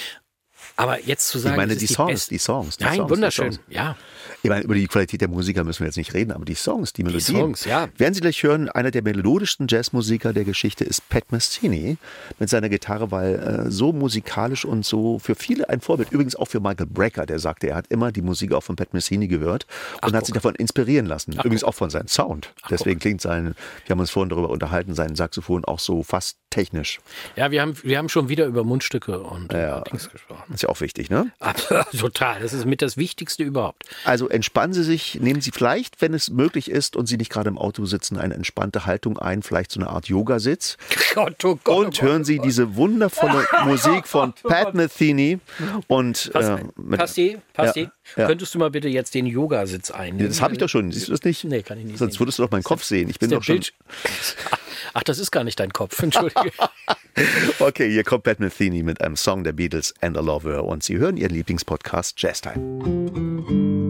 Aber 0.77 1.01
jetzt 1.05 1.29
zu 1.29 1.39
sagen, 1.39 1.55
Ich 1.55 1.57
meine, 1.57 1.77
die 1.77 1.85
ist 1.85 1.95
Songs, 1.95 2.11
beste- 2.11 2.31
die 2.31 2.39
Songs. 2.39 2.77
Die 2.79 2.85
Nein, 2.85 2.97
Songs, 2.97 3.11
wunderschön. 3.11 3.51
Die 3.51 3.55
Songs. 3.57 3.67
Ja. 3.69 3.97
Ich 4.43 4.51
meine, 4.51 4.63
über 4.65 4.75
die 4.75 4.87
Qualität 4.89 5.21
der 5.21 5.29
Musiker 5.29 5.65
müssen 5.65 5.81
wir 5.81 5.87
jetzt 5.87 5.97
nicht 5.97 6.13
reden, 6.13 6.33
aber 6.33 6.45
die 6.45 6.55
Songs, 6.55 6.93
die 6.93 7.03
Melodien. 7.03 7.23
Songs, 7.41 7.65
ja. 7.65 7.89
Werden 7.97 8.13
Sie 8.15 8.21
gleich 8.21 8.43
hören, 8.43 8.69
einer 8.69 8.91
der 8.91 9.03
melodischsten 9.03 9.69
Jazzmusiker 9.69 10.33
der 10.35 10.45
Geschichte 10.45 10.85
ist 10.85 11.09
Pat 11.09 11.33
Messini 11.33 11.97
mit 12.39 12.51
seiner 12.51 12.69
Gitarre, 12.69 13.11
weil 13.11 13.35
äh, 13.67 13.71
so 13.71 13.93
musikalisch 13.93 14.65
und 14.65 14.85
so 14.85 15.19
für 15.19 15.35
viele 15.35 15.69
ein 15.71 15.81
Vorbild. 15.81 16.11
Übrigens 16.13 16.37
auch 16.37 16.47
für 16.49 16.61
Michael 16.61 16.87
Brecker, 16.87 17.25
der 17.25 17.39
sagte, 17.39 17.69
er 17.69 17.77
hat 17.77 17.87
immer 17.89 18.13
die 18.13 18.23
Musik 18.23 18.53
auch 18.53 18.63
von 18.63 18.77
Pat 18.77 18.93
Messini 18.93 19.29
gehört 19.29 19.67
und 20.03 20.13
hat 20.13 20.13
guck. 20.13 20.27
sich 20.27 20.35
davon 20.35 20.55
inspirieren 20.57 21.07
lassen. 21.07 21.35
Ach, 21.39 21.45
Übrigens 21.45 21.63
guck. 21.63 21.71
auch 21.71 21.75
von 21.75 21.91
seinem 21.91 22.09
Sound. 22.09 22.53
Deswegen 22.69 22.99
klingt 23.01 23.21
sein, 23.23 23.55
wir 23.87 23.93
haben 23.93 24.01
uns 24.01 24.11
vorhin 24.11 24.29
darüber 24.29 24.51
unterhalten, 24.51 24.95
sein 24.95 25.15
Saxophon 25.15 25.65
auch 25.65 25.79
so 25.79 26.03
fast 26.03 26.37
technisch. 26.51 27.01
Ja, 27.37 27.51
wir 27.51 27.63
haben, 27.63 27.77
wir 27.83 27.97
haben 27.99 28.09
schon 28.09 28.29
wieder 28.29 28.45
über 28.47 28.63
Mundstücke 28.63 29.21
und 29.21 29.53
über 29.53 29.83
Dings 29.91 30.11
gesprochen. 30.11 30.43
Ja 30.65 30.71
auch 30.71 30.81
wichtig, 30.81 31.11
ne? 31.11 31.31
Total, 31.99 32.41
das 32.41 32.55
ist 32.55 32.65
mit 32.65 32.81
das 32.81 32.97
Wichtigste 32.97 33.43
überhaupt. 33.45 33.85
Also 34.05 34.31
entspannen 34.31 34.73
Sie 34.73 34.83
sich, 34.83 35.21
nehmen 35.21 35.43
Sie 35.43 35.51
vielleicht, 35.51 36.01
wenn 36.01 36.15
es 36.15 36.31
möglich 36.31 36.71
ist 36.71 36.97
und 36.97 37.07
Sie 37.07 37.19
nicht 37.19 37.31
gerade 37.31 37.51
im 37.51 37.59
Auto 37.59 37.85
sitzen, 37.85 38.17
eine 38.17 38.33
entspannte 38.33 38.87
Haltung 38.87 39.19
ein, 39.19 39.43
vielleicht 39.43 39.71
so 39.73 39.81
eine 39.81 39.91
Art 39.91 40.07
Yogasitz. 40.09 40.79
Gott, 41.15 41.45
oh 41.45 41.59
Gott, 41.63 41.87
Und 41.87 42.01
hören 42.03 42.25
Sie 42.25 42.39
diese 42.39 42.77
wundervolle 42.77 43.47
Musik 43.67 44.09
von 44.09 44.33
Pat 44.43 44.73
Metheny 44.75 45.39
und 45.87 46.31
äh, 46.35 46.57
mit, 46.77 46.99
Passi, 46.99 47.37
Ja, 47.59 47.73
ja. 48.17 48.27
könntest 48.27 48.55
du 48.55 48.59
mal 48.59 48.71
bitte 48.71 48.89
jetzt 48.89 49.15
den 49.15 49.27
Yogasitz 49.27 49.91
einnehmen? 49.91 50.29
das 50.29 50.41
habe 50.41 50.55
ich 50.55 50.61
doch 50.61 50.69
schon. 50.71 50.91
Siehst 50.93 51.09
du 51.09 51.13
das 51.13 51.23
nicht? 51.25 51.45
Nee, 51.45 51.63
kann 51.63 51.79
ich 51.79 51.85
nicht 51.85 51.99
Sonst 51.99 52.19
würdest 52.19 52.39
du 52.39 52.43
doch 52.45 52.51
meinen 52.51 52.65
Kopf 52.65 52.85
sehen. 52.85 53.11
Ich 53.11 53.19
bin 53.19 53.29
doch 53.29 53.43
schon. 53.43 53.61
Ach, 54.93 55.03
das 55.03 55.19
ist 55.19 55.31
gar 55.31 55.45
nicht 55.45 55.61
dein 55.61 55.73
Kopf, 55.73 56.03
entschuldige. 56.03 56.53
Okay, 57.61 57.89
hier 57.93 58.03
kommt 58.03 58.25
Pat 58.25 58.41
Metheny 58.41 58.83
mit 58.83 59.01
einem 59.01 59.15
Song 59.15 59.45
der 59.45 59.53
Beatles 59.53 59.95
and 60.01 60.19
a 60.19 60.21
Lover 60.21 60.65
und 60.65 60.83
Sie 60.83 60.99
hören 60.99 61.17
Ihren 61.17 61.33
Lieblingspodcast 61.33 62.21
Jazz 62.21 62.41
Time. 62.41 63.84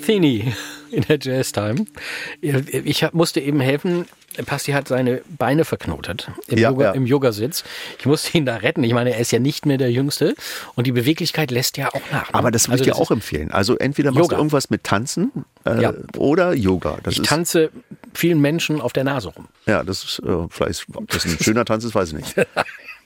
Pat 0.00 0.08
Metheny 0.08 0.52
in 0.90 1.02
der 1.02 1.18
Jazz 1.20 1.52
Time. 1.52 1.86
Ich 2.40 3.06
musste 3.12 3.40
eben 3.40 3.60
helfen. 3.60 4.06
Pasti 4.46 4.72
hat 4.72 4.88
seine 4.88 5.22
Beine 5.38 5.64
verknotet 5.64 6.28
im, 6.48 6.58
Ja, 6.58 6.70
Yoga, 6.70 6.84
ja. 6.86 6.90
im 6.92 7.06
Yogasitz. 7.06 7.62
Ich 8.00 8.06
musste 8.06 8.36
ihn 8.36 8.44
da 8.44 8.56
retten. 8.56 8.82
Ich 8.82 8.92
meine, 8.92 9.14
er 9.14 9.20
ist 9.20 9.30
ja 9.30 9.38
nicht 9.38 9.64
mehr 9.64 9.78
der 9.78 9.92
Jüngste 9.92 10.34
und 10.74 10.88
die 10.88 10.92
Beweglichkeit 10.92 11.52
lässt 11.52 11.76
ja 11.76 11.88
auch 11.94 12.00
nach. 12.10 12.28
ne? 12.32 12.34
Aber 12.34 12.50
das 12.50 12.66
würde 12.68 12.82
ich 12.82 12.88
Also 12.90 13.00
dir 13.00 13.00
auch 13.00 13.10
empfehlen. 13.12 13.52
Also 13.52 13.76
entweder 13.76 14.10
machst 14.10 14.22
Yoga. 14.24 14.34
du 14.34 14.40
irgendwas 14.40 14.70
mit 14.70 14.82
Tanzen 14.82 15.30
äh, 15.64 15.80
Ja. 15.80 15.94
oder 16.16 16.52
Yoga. 16.52 16.98
Das 17.04 17.14
Ich 17.14 17.22
tanze 17.22 17.70
vielen 18.12 18.40
Menschen 18.40 18.80
auf 18.80 18.92
der 18.92 19.04
Nase 19.04 19.28
rum. 19.28 19.46
ja, 19.66 19.84
das 19.84 20.02
ist 20.02 20.18
äh, 20.26 20.46
vielleicht, 20.50 20.84
ob 20.94 21.08
das 21.10 21.24
ein 21.26 21.38
schöner 21.40 21.64
Tanz 21.64 21.84
ist, 21.84 21.94
weiß 21.94 22.08
ich 22.08 22.14
nicht. 22.14 22.34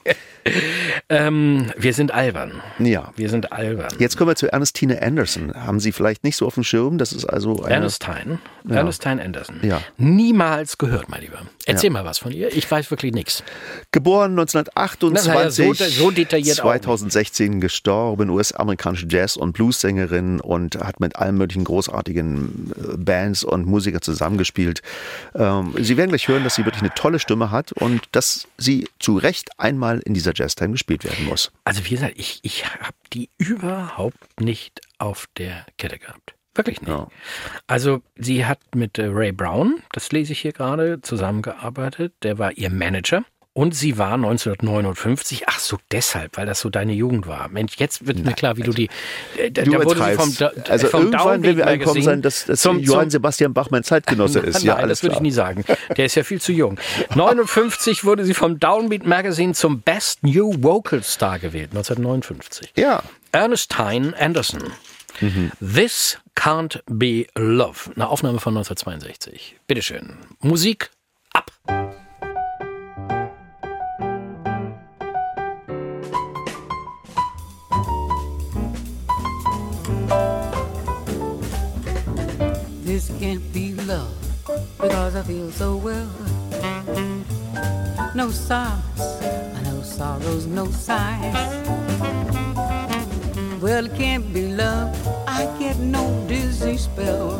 Ähm, 1.09 1.71
wir 1.77 1.93
sind 1.93 2.11
albern. 2.11 2.61
Ja. 2.79 3.11
Wir 3.15 3.29
sind 3.29 3.51
albern. 3.51 3.89
Jetzt 3.99 4.17
kommen 4.17 4.29
wir 4.31 4.35
zu 4.35 4.51
Ernestine 4.51 5.01
Anderson. 5.01 5.53
Haben 5.53 5.79
Sie 5.79 5.91
vielleicht 5.91 6.23
nicht 6.23 6.35
so 6.35 6.45
auf 6.45 6.53
dem 6.53 6.63
Schirm? 6.63 6.97
Das 6.97 7.11
ist 7.13 7.25
also 7.25 7.63
eine, 7.63 7.75
Ernestine. 7.75 8.39
Ernestine 8.67 9.21
Anderson. 9.23 9.59
Ja. 9.61 9.81
Niemals 9.97 10.77
gehört, 10.77 11.09
mein 11.09 11.21
Lieber. 11.21 11.41
Erzähl 11.65 11.89
mal 11.89 12.05
was 12.05 12.19
von 12.19 12.31
ihr. 12.31 12.55
Ich 12.55 12.69
weiß 12.69 12.89
wirklich 12.91 13.13
nichts. 13.13 13.43
Geboren 13.91 14.31
1928, 14.31 15.31
Na 15.33 15.43
ja, 15.43 15.49
so 15.51 15.73
so 15.73 16.11
detailliert 16.11 16.61
auch 16.61 16.73
nicht. 16.73 16.83
2016 16.83 17.61
gestorben, 17.61 18.29
US-amerikanische 18.29 19.07
Jazz- 19.09 19.35
und 19.35 19.53
Blues-Sängerin 19.53 20.39
und 20.39 20.75
hat 20.75 20.99
mit 20.99 21.15
allen 21.15 21.37
möglichen 21.37 21.63
großartigen 21.63 22.71
äh, 22.75 22.97
Bands 22.97 23.43
und 23.43 23.65
Musikern 23.65 24.01
zusammengespielt. 24.01 24.81
Ähm, 25.35 25.73
Sie 25.79 25.97
werden 25.97 26.09
gleich 26.09 26.27
hören, 26.27 26.43
dass 26.43 26.55
sie 26.55 26.65
wirklich 26.65 26.81
eine 26.83 26.93
tolle 26.93 27.19
Stimme 27.19 27.51
hat 27.51 27.71
und 27.73 28.01
dass 28.11 28.47
sie 28.57 28.87
zu 28.99 29.17
Recht 29.17 29.49
einmal 29.57 29.88
in 29.97 30.13
dieser 30.13 30.33
Jazztime 30.35 30.71
gespielt 30.71 31.03
werden 31.03 31.25
muss. 31.25 31.51
Also 31.63 31.85
wie 31.85 31.89
gesagt, 31.89 32.13
ich, 32.17 32.39
ich 32.43 32.65
habe 32.65 32.95
die 33.13 33.29
überhaupt 33.37 34.39
nicht 34.39 34.81
auf 34.97 35.27
der 35.37 35.65
Kette 35.77 35.99
gehabt. 35.99 36.35
Wirklich 36.55 36.81
nicht. 36.81 36.89
Ja. 36.89 37.07
Also 37.67 38.01
sie 38.15 38.45
hat 38.45 38.59
mit 38.75 38.97
äh, 38.97 39.05
Ray 39.05 39.31
Brown, 39.31 39.81
das 39.91 40.11
lese 40.11 40.33
ich 40.33 40.41
hier 40.41 40.51
gerade, 40.51 41.01
zusammengearbeitet. 41.01 42.13
Der 42.23 42.37
war 42.37 42.51
ihr 42.53 42.69
Manager. 42.69 43.23
Und 43.59 43.75
sie 43.75 43.97
war 43.97 44.13
1959, 44.13 45.43
ach 45.47 45.59
so 45.59 45.77
deshalb, 45.91 46.37
weil 46.37 46.45
das 46.45 46.61
so 46.61 46.69
deine 46.69 46.93
Jugend 46.93 47.27
war. 47.27 47.49
Mensch, 47.49 47.73
jetzt 47.75 48.07
wird 48.07 48.23
mir 48.23 48.31
klar, 48.31 48.55
wie 48.55 48.61
du 48.61 48.71
die. 48.71 48.87
Äh, 49.35 49.51
da, 49.51 49.63
Du 49.63 49.71
da 49.71 49.83
wurde 49.83 50.01
sie 50.01 50.13
vom, 50.13 50.35
da, 50.37 50.51
also 50.69 50.87
vom 50.87 51.01
irgendwann 51.07 51.43
werden 51.43 51.57
wir 51.57 51.65
Magazine 51.65 52.01
sein, 52.01 52.21
dass, 52.21 52.45
dass 52.45 52.61
zum, 52.61 52.79
Johann 52.79 53.09
Sebastian 53.09 53.53
Bach 53.53 53.69
mein 53.69 53.83
Zeitgenosse 53.83 54.39
ist. 54.45 54.59
Nein, 54.59 54.65
ja, 54.65 54.75
alles 54.77 54.99
das 54.99 55.03
würde 55.03 55.15
ich 55.15 55.21
nie 55.21 55.31
sagen. 55.31 55.65
Der 55.97 56.05
ist 56.05 56.15
ja 56.15 56.23
viel 56.23 56.39
zu 56.39 56.53
jung. 56.53 56.79
59 57.15 58.05
wurde 58.05 58.23
sie 58.23 58.33
vom 58.33 58.61
Downbeat 58.61 59.05
Magazine 59.05 59.53
zum 59.53 59.81
Best 59.81 60.23
New 60.23 60.53
Vocal 60.63 61.03
Star 61.03 61.37
gewählt, 61.37 61.71
1959. 61.71 62.71
Ja, 62.77 63.03
Ernestine 63.33 64.13
Anderson. 64.17 64.71
Mhm. 65.19 65.51
This 65.59 66.17
Can't 66.33 66.79
Be 66.85 67.25
Love. 67.35 67.91
Eine 67.93 68.07
Aufnahme 68.07 68.39
von 68.39 68.53
1962. 68.55 69.57
Bitteschön. 69.67 70.13
Musik 70.39 70.91
ab. 71.33 71.51
Because 84.79 85.13
I 85.13 85.23
feel 85.23 85.51
so 85.51 85.75
well. 85.75 86.09
No 88.15 88.31
sobs, 88.31 89.21
no 89.63 89.81
sorrows, 89.83 90.45
no 90.45 90.65
sighs. 90.71 91.35
Well, 93.61 93.85
it 93.87 93.95
can't 93.95 94.33
be 94.33 94.53
love. 94.53 94.95
I 95.27 95.43
get 95.59 95.77
no 95.79 96.25
dizzy 96.27 96.77
spell. 96.77 97.39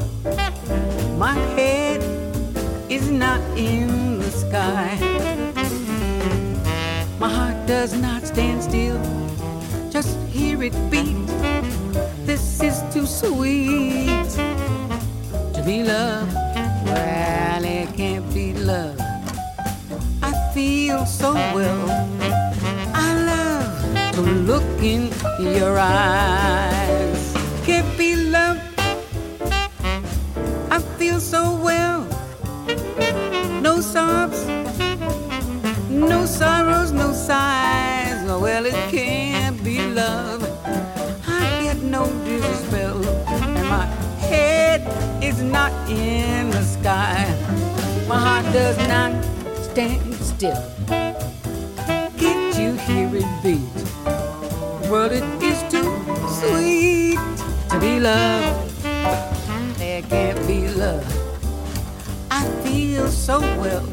My 1.18 1.36
head 1.56 2.02
is 2.92 3.10
not 3.10 3.40
in 3.58 4.20
the 4.20 4.32
sky. 4.32 4.98
My 7.20 7.30
heart 7.30 7.66
does 7.68 7.94
not 7.94 8.28
stand 8.28 8.64
still. 8.64 9.00
Just 9.90 10.18
hear 10.28 10.62
it 10.62 10.76
beat. 10.92 11.16
This 12.26 12.62
is 12.62 12.84
too 12.94 13.06
sweet 13.06 14.30
to 15.54 15.64
be 15.66 15.84
loved. 15.84 16.39
So 21.20 21.34
well. 21.34 21.86
I 22.96 23.10
love 23.32 24.14
to 24.14 24.22
look 24.22 24.64
in 24.82 25.12
your 25.38 25.78
eyes. 25.78 27.34
Can't 27.66 27.92
be 27.98 28.16
love. 28.16 28.58
I 30.72 30.80
feel 30.98 31.20
so 31.20 31.60
well. 31.62 32.08
No 33.62 33.82
sobs, 33.82 34.48
no 35.90 36.26
sorrows, 36.26 36.94
no 36.94 37.12
sighs. 37.12 38.24
Oh, 38.30 38.40
well, 38.40 38.66
it 38.66 38.80
can't 38.90 39.62
be 39.62 39.82
love. 39.82 40.42
I 41.28 41.64
get 41.64 41.80
no 41.80 42.06
dizzy 42.24 42.54
spell, 42.66 43.04
and 43.28 43.68
my 43.68 43.86
head 44.32 44.88
is 45.22 45.42
not 45.42 45.74
in 45.90 46.50
the 46.50 46.64
sky. 46.64 47.28
My 48.08 48.20
heart 48.26 48.46
does 48.54 48.78
not 48.88 49.12
stand 49.66 50.16
still. 50.16 50.79
Loved. 58.10 58.84
There 59.78 60.02
can't 60.02 60.42
be 60.48 60.68
love. 60.70 61.06
I 62.32 62.44
feel 62.64 63.08
so 63.08 63.40
well. 63.62 63.86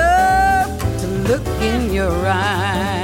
Love 0.00 0.78
to 1.00 1.06
look 1.28 1.46
in 1.60 1.92
your 1.92 2.14
eyes. 2.26 3.03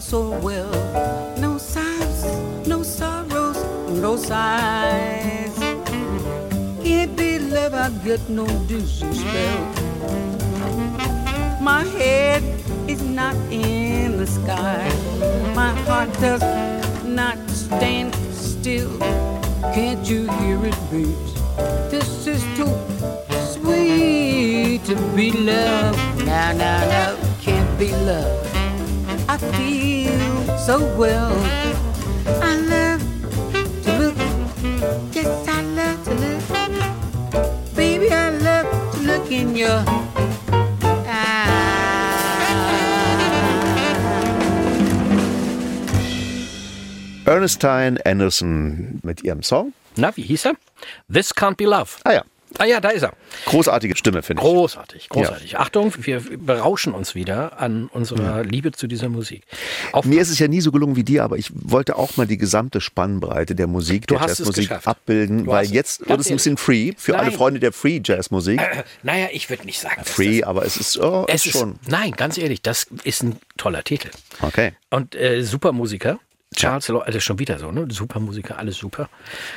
So 0.00 0.30
well. 0.38 0.70
No 1.38 1.58
sighs, 1.58 2.24
no 2.66 2.82
sorrows, 2.82 3.56
no 4.00 4.16
sighs. 4.16 5.54
Can't 6.82 7.14
be 7.16 7.38
love, 7.38 7.74
I 7.74 7.90
get 8.04 8.26
no 8.28 8.46
dizzy 8.66 9.12
spell. 9.12 9.64
My 11.60 11.84
head 11.84 12.42
is 12.88 13.02
not 13.02 13.36
in 13.50 14.16
the 14.16 14.26
sky. 14.26 14.88
My 15.54 15.72
heart 15.84 16.12
does 16.20 16.42
not 17.04 17.38
stand 17.50 18.14
still. 18.32 18.98
Can't 19.74 20.08
you 20.08 20.30
hear 20.40 20.64
it 20.64 20.78
beat? 20.90 21.30
This 21.90 22.26
is 22.26 22.42
too 22.56 22.72
sweet 23.52 24.82
to 24.86 24.96
be 25.14 25.30
loved. 25.30 25.98
Now, 26.24 26.52
now, 26.52 26.80
now, 26.88 27.16
can't 27.42 27.78
be 27.78 27.92
loved. 27.92 28.39
I 29.42 29.48
feel 29.56 30.58
so 30.58 30.78
well. 30.96 31.32
I 32.42 32.56
love 32.56 33.02
to 33.84 33.90
look. 33.98 34.16
Yes, 35.14 35.48
I 35.48 35.62
love 35.62 36.04
to 36.04 36.14
look. 36.14 36.42
Baby, 37.74 38.10
I 38.12 38.30
love 38.30 38.66
to 38.92 39.00
look 39.00 39.30
in 39.30 39.56
your 39.56 39.82
eyes. 41.06 41.50
Ernestine 47.26 47.98
Anderson 48.04 49.00
mit 49.02 49.22
ihrem 49.24 49.42
Song. 49.42 49.72
Na, 49.96 50.14
wie 50.16 50.22
hieß 50.22 50.46
er? 50.46 50.54
This 51.12 51.34
Can't 51.34 51.56
Be 51.56 51.64
Love. 51.64 51.98
Ah 52.04 52.12
ja, 52.12 52.22
Ah 52.58 52.64
ja, 52.64 52.80
da 52.80 52.90
ist 52.90 53.02
er. 53.02 53.12
großartige 53.46 53.96
Stimme, 53.96 54.22
finde 54.22 54.42
ich. 54.42 54.48
Großartig, 54.48 55.08
großartig. 55.08 55.58
Achtung, 55.58 55.92
wir 55.98 56.20
berauschen 56.38 56.92
uns 56.92 57.14
wieder 57.14 57.60
an 57.60 57.88
unserer 57.92 58.42
Liebe 58.44 58.72
zu 58.72 58.86
dieser 58.86 59.08
Musik. 59.08 59.42
Auf 59.92 60.04
Mir 60.04 60.20
ist 60.20 60.30
es 60.30 60.38
ja 60.38 60.48
nie 60.48 60.60
so 60.60 60.72
gelungen 60.72 60.96
wie 60.96 61.04
dir, 61.04 61.24
aber 61.24 61.38
ich 61.38 61.50
wollte 61.54 61.96
auch 61.96 62.16
mal 62.16 62.26
die 62.26 62.36
gesamte 62.38 62.80
Spannbreite 62.80 63.54
der 63.54 63.66
Musik, 63.66 64.06
Du 64.06 64.16
der 64.16 64.26
Jazzmusik 64.26 64.70
abbilden, 64.86 65.44
Du 65.44 65.50
weil 65.50 65.66
jetzt 65.66 66.08
wird 66.08 66.20
es 66.20 66.28
ein 66.28 66.36
bisschen 66.36 66.56
free 66.56 66.92
für 66.96 67.16
alle 67.16 67.28
Nein. 67.28 67.36
Freunde 67.36 67.60
der 67.60 67.72
Free 67.72 68.00
Jazzmusik. 68.04 68.60
naja, 69.02 69.28
ich 69.32 69.48
würde 69.48 69.64
nicht 69.64 69.80
sagen, 69.80 70.02
Free, 70.04 70.40
das, 70.40 70.48
aber 70.48 70.64
es 70.64 70.76
ist, 70.76 70.98
oh, 70.98 71.24
es 71.28 71.46
ist 71.46 71.54
ist, 71.54 71.58
schon. 71.60 71.78
nein, 71.86 72.12
ganz 72.12 72.36
ehrlich, 72.38 72.62
das 72.62 72.86
ist 73.04 73.22
ein 73.22 73.36
toller 73.56 73.84
Titel. 73.84 74.10
Okay. 74.42 74.72
Und 74.90 75.14
äh, 75.14 75.42
super 75.42 75.72
Musiker. 75.72 76.18
Charles 76.56 76.88
Lloyd, 76.88 77.04
also 77.06 77.20
schon 77.20 77.38
wieder 77.38 77.60
so, 77.60 77.70
ne? 77.70 77.86
Super 77.90 78.18
Musiker, 78.18 78.58
alles 78.58 78.76
super. 78.76 79.08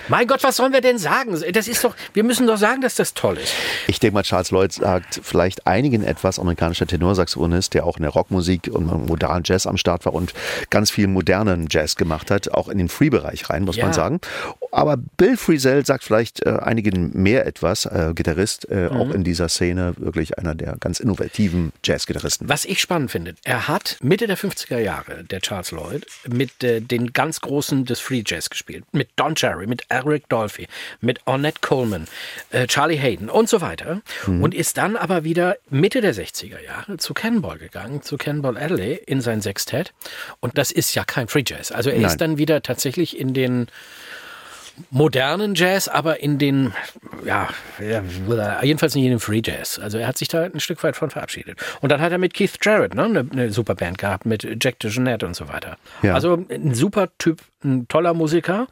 Mein 0.10 0.28
Gott, 0.28 0.44
was 0.44 0.58
sollen 0.58 0.74
wir 0.74 0.82
denn 0.82 1.00
sagen? 1.00 1.36
Das 1.52 1.68
ist 1.68 1.84
doch, 1.84 1.96
wir 2.14 2.24
müssen 2.24 2.46
doch 2.46 2.58
sagen, 2.58 2.82
dass 2.82 2.94
das 2.94 3.16
toll 3.16 3.38
ist. 3.40 3.52
Ich 3.88 4.00
denke 4.00 4.14
mal, 4.14 4.22
Charles 4.22 4.52
Lloyd 4.52 4.74
sagt 4.74 5.20
vielleicht 5.24 5.66
einigen 5.66 6.04
etwas, 6.04 6.38
amerikanischer 6.38 6.86
Tenorsaxophonist, 6.86 7.74
der 7.74 7.88
auch 7.88 7.98
in 7.98 8.04
der 8.04 8.12
Rockmusik 8.12 8.70
und 8.72 9.08
modernen 9.08 9.42
Jazz 9.44 9.66
am 9.66 9.78
Start 9.78 10.06
war 10.06 10.14
und 10.14 10.34
ganz 10.70 10.92
viel 10.92 11.08
modernen 11.08 11.66
Jazz 11.68 11.96
gemacht 11.96 12.30
hat, 12.30 12.52
auch 12.52 12.70
in 12.70 12.78
den 12.78 12.90
Free-Bereich 12.90 13.50
rein, 13.50 13.64
muss 13.64 13.76
Ja. 13.78 13.86
man 13.86 13.94
sagen. 13.94 14.20
Aber 14.72 14.96
Bill 14.98 15.36
Frisell 15.36 15.84
sagt 15.88 16.04
vielleicht 16.04 16.46
äh, 16.46 16.52
einigen 16.62 17.10
mehr 17.20 17.48
etwas, 17.48 17.86
äh, 17.88 18.12
Gitarrist, 18.14 18.70
äh, 18.70 18.90
Mhm. 18.92 18.96
auch 18.98 19.10
in 19.12 19.24
dieser 19.24 19.50
Szene, 19.50 19.94
wirklich 19.98 20.38
einer 20.38 20.54
der 20.54 20.76
ganz 20.80 21.00
innovativen 21.00 21.72
Jazz-Gitarristen. 21.84 22.48
Was 22.50 22.66
ich 22.66 22.80
spannend 22.82 23.10
finde, 23.10 23.34
er 23.44 23.68
hat 23.68 23.98
Mitte 24.04 24.28
der 24.28 24.38
50er 24.38 24.78
Jahre, 24.78 25.24
der 25.24 25.42
Charles 25.42 25.72
Lloyd, 25.72 26.06
mit 26.30 26.64
äh, 26.64 26.82
den 26.84 27.14
ganz 27.14 27.42
Großen 27.42 27.86
des 27.86 28.00
Free 28.00 28.24
Jazz 28.26 28.50
gespielt. 28.50 28.86
Mit 28.92 29.10
Don 29.16 29.36
Cherry, 29.36 29.68
mit 29.68 29.84
Eric 29.90 30.30
Dolphy, 30.30 30.68
mit 31.02 31.20
Ornette 31.26 31.60
Coleman, 31.62 32.08
äh, 32.52 32.68
Charlie 32.68 32.98
Hayden 32.98 33.30
und 33.30 33.50
so 33.50 33.62
weiter. 33.62 34.02
Und 34.42 34.54
ist 34.54 34.78
dann 34.78 34.96
aber 34.96 35.24
wieder 35.24 35.58
Mitte 35.70 36.02
der 36.02 36.14
60er 36.14 36.62
Jahre 36.62 36.98
zu 36.98 37.14
Cannonball 37.14 37.58
gegangen, 37.58 38.02
zu 38.02 38.18
Cannonball 38.18 38.58
Adderley 38.58 39.02
in 39.06 39.22
sein 39.22 39.42
Sextett. 39.42 39.94
Und 40.40 40.58
das 40.58 40.72
ist 40.72 40.96
ja 40.96 41.04
kein 41.04 41.28
Free 41.28 41.44
Jazz. 41.46 41.72
Also 41.72 41.90
er 41.90 41.98
Nein. 41.98 42.06
ist 42.06 42.18
dann 42.18 42.38
wieder 42.38 42.62
tatsächlich 42.62 43.20
in 43.20 43.34
den 43.34 43.68
modernen 44.90 45.56
Jazz, 45.56 45.88
aber 45.88 46.22
in 46.22 46.38
den, 46.38 46.74
ja, 47.26 47.50
jedenfalls 48.62 48.96
nicht 48.96 49.06
in 49.06 49.12
den 49.12 49.20
Free 49.20 49.42
Jazz. 49.44 49.80
Also 49.80 49.98
er 49.98 50.08
hat 50.08 50.18
sich 50.18 50.28
da 50.28 50.44
ein 50.44 50.60
Stück 50.60 50.84
weit 50.84 50.96
von 50.96 51.10
verabschiedet. 51.10 51.60
Und 51.82 51.92
dann 51.92 52.02
hat 52.02 52.12
er 52.12 52.18
mit 52.18 52.34
Keith 52.34 52.58
Jarrett 52.62 52.96
ne, 52.96 53.04
eine, 53.04 53.28
eine 53.32 53.52
super 53.52 53.76
Band 53.76 53.98
gehabt, 53.98 54.26
mit 54.26 54.48
Jack 54.62 54.80
DeJohnette 54.80 55.26
und 55.26 55.36
so 55.36 55.48
weiter. 55.48 55.78
Ja. 56.02 56.14
Also 56.14 56.46
ein 56.50 56.74
super 56.74 57.10
Typ, 57.18 57.42
ein 57.64 57.88
toller 57.88 58.14
Musiker. 58.14 58.68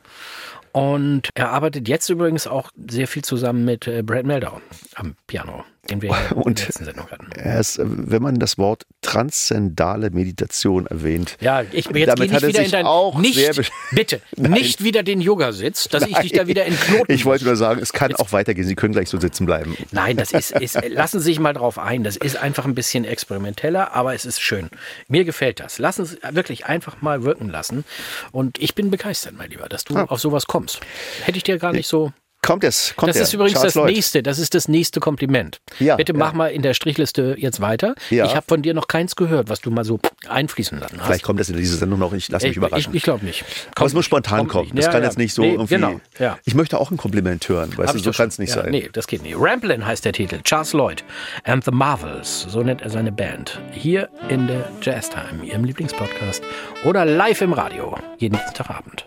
Und 0.71 1.29
er 1.35 1.49
arbeitet 1.49 1.87
jetzt 1.87 2.09
übrigens 2.09 2.47
auch 2.47 2.71
sehr 2.89 3.07
viel 3.07 3.23
zusammen 3.23 3.65
mit 3.65 3.87
äh, 3.87 4.03
Brad 4.03 4.25
Meldau 4.25 4.61
am 4.95 5.15
Piano, 5.27 5.65
den 5.89 6.01
wir 6.01 6.09
in 6.31 6.37
Und- 6.37 6.59
der 6.59 6.65
letzten 6.67 6.85
Sendung 6.85 7.09
hatten. 7.09 7.27
Er 7.35 7.59
ist, 7.59 7.77
äh, 7.79 7.83
wenn 7.85 8.21
man 8.21 8.35
das 8.39 8.57
Wort 8.57 8.85
transzendale 9.01 10.09
Meditation 10.11 10.85
erwähnt, 10.87 11.37
Ja, 11.41 11.61
ich 11.63 11.85
jetzt 11.85 12.07
Damit 12.07 12.31
nicht 12.31 12.43
er 12.43 12.47
wieder 12.47 12.63
in 12.63 12.71
dein 12.71 12.85
auch 12.85 13.17
nicht 13.17 13.61
bitte 13.91 14.21
Nein. 14.35 14.51
nicht 14.51 14.83
wieder 14.83 15.03
den 15.03 15.21
Yoga 15.21 15.51
sitz, 15.51 15.87
dass 15.89 16.05
ich 16.05 16.15
dich 16.17 16.31
da 16.33 16.47
wieder 16.47 16.65
in 16.65 16.75
Knoten 16.79 17.11
Ich 17.11 17.25
wollte 17.25 17.45
nur 17.45 17.55
sagen, 17.55 17.81
es 17.81 17.93
kann 17.93 18.13
auch 18.15 18.31
weitergehen. 18.31 18.67
Sie 18.67 18.75
können 18.75 18.93
gleich 18.93 19.09
so 19.09 19.19
sitzen 19.19 19.45
bleiben. 19.45 19.75
Nein, 19.91 20.17
das 20.17 20.31
ist, 20.31 20.51
ist 20.51 20.77
lassen 20.89 21.19
Sie 21.19 21.25
sich 21.25 21.39
mal 21.39 21.53
drauf 21.53 21.79
ein. 21.79 22.03
Das 22.03 22.15
ist 22.15 22.37
einfach 22.37 22.65
ein 22.65 22.75
bisschen 22.75 23.03
experimenteller, 23.05 23.93
aber 23.93 24.13
es 24.13 24.25
ist 24.25 24.39
schön. 24.41 24.69
Mir 25.07 25.25
gefällt 25.25 25.59
das. 25.59 25.79
Lassen 25.79 26.05
Sie 26.05 26.17
es 26.21 26.35
wirklich 26.35 26.65
einfach 26.67 27.01
mal 27.01 27.23
wirken 27.23 27.49
lassen. 27.49 27.83
Und 28.31 28.59
ich 28.59 28.75
bin 28.75 28.91
begeistert, 28.91 29.33
mein 29.37 29.49
Lieber, 29.49 29.67
dass 29.67 29.83
du 29.83 29.95
Ah. 29.95 30.05
auf 30.05 30.19
sowas 30.19 30.45
kommst. 30.45 30.79
Hätte 31.23 31.37
ich 31.37 31.43
dir 31.43 31.57
gar 31.57 31.73
nicht 31.73 31.87
so. 31.87 32.11
Kommt 32.43 32.63
es, 32.63 32.93
kommt 32.95 33.09
Das 33.09 33.17
er. 33.17 33.23
ist 33.23 33.33
übrigens 33.33 33.53
Charles 33.53 33.73
das 33.75 33.83
Lloyd. 33.83 33.93
nächste. 33.93 34.23
Das 34.23 34.39
ist 34.39 34.55
das 34.55 34.67
nächste 34.67 34.99
Kompliment. 34.99 35.59
Ja, 35.79 35.95
Bitte 35.95 36.13
mach 36.13 36.31
ja. 36.31 36.37
mal 36.37 36.47
in 36.47 36.63
der 36.63 36.73
Strichliste 36.73 37.35
jetzt 37.37 37.61
weiter. 37.61 37.93
Ja. 38.09 38.25
Ich 38.25 38.35
habe 38.35 38.45
von 38.47 38.63
dir 38.63 38.73
noch 38.73 38.87
keins 38.87 39.15
gehört, 39.15 39.47
was 39.49 39.61
du 39.61 39.69
mal 39.69 39.83
so 39.85 39.99
einfließen 40.27 40.79
lassen 40.79 40.97
hast. 40.99 41.05
Vielleicht 41.05 41.23
kommt 41.23 41.39
das 41.39 41.49
in 41.49 41.57
dieser 41.57 41.77
Sendung 41.77 41.99
noch. 41.99 42.13
Ich 42.13 42.29
lasse 42.29 42.47
mich 42.47 42.51
ich 42.51 42.57
überraschen. 42.57 42.91
ich, 42.93 42.97
ich 42.97 43.03
glaube 43.03 43.23
nicht. 43.25 43.45
Aber 43.75 43.85
es 43.85 43.93
muss 43.93 44.05
spontan 44.05 44.39
Kommt 44.39 44.49
kommen. 44.51 44.63
nicht. 44.73 44.77
Das 44.79 44.91
kann 44.91 45.03
jetzt 45.03 45.19
nicht 45.19 45.35
so 45.35 45.43
Nee, 45.43 45.51
irgendwie. 45.51 45.75
Genau, 45.75 46.01
ja. 46.17 46.39
Ich 46.43 46.55
möchte 46.55 46.79
auch 46.79 46.89
ein 46.89 46.97
Kompliment 46.97 47.47
hören. 47.47 47.77
Weißt 47.77 47.89
Hab 47.89 47.95
du, 47.95 48.01
so 48.01 48.11
kann 48.11 48.29
es 48.29 48.39
nicht 48.39 48.51
sein. 48.51 48.71
Nee, 48.71 48.89
das 48.91 49.05
geht 49.05 49.21
nicht. 49.21 49.35
Ramblin 49.37 49.85
heißt 49.85 50.03
der 50.03 50.13
Titel. 50.13 50.41
Charles 50.43 50.73
Lloyd 50.73 51.03
and 51.43 51.63
the 51.63 51.71
Marvels, 51.71 52.47
so 52.49 52.63
nennt 52.63 52.81
er 52.81 52.89
seine 52.89 53.11
Band. 53.11 53.59
Hier 53.71 54.09
in 54.29 54.47
der 54.47 54.67
Jazztime, 54.81 55.45
Ihrem 55.45 55.63
Lieblingspodcast. 55.63 56.41
Oder 56.85 57.05
live 57.05 57.41
im 57.41 57.53
Radio, 57.53 57.95
jeden 58.17 58.37
Dienstagabend. 58.37 59.05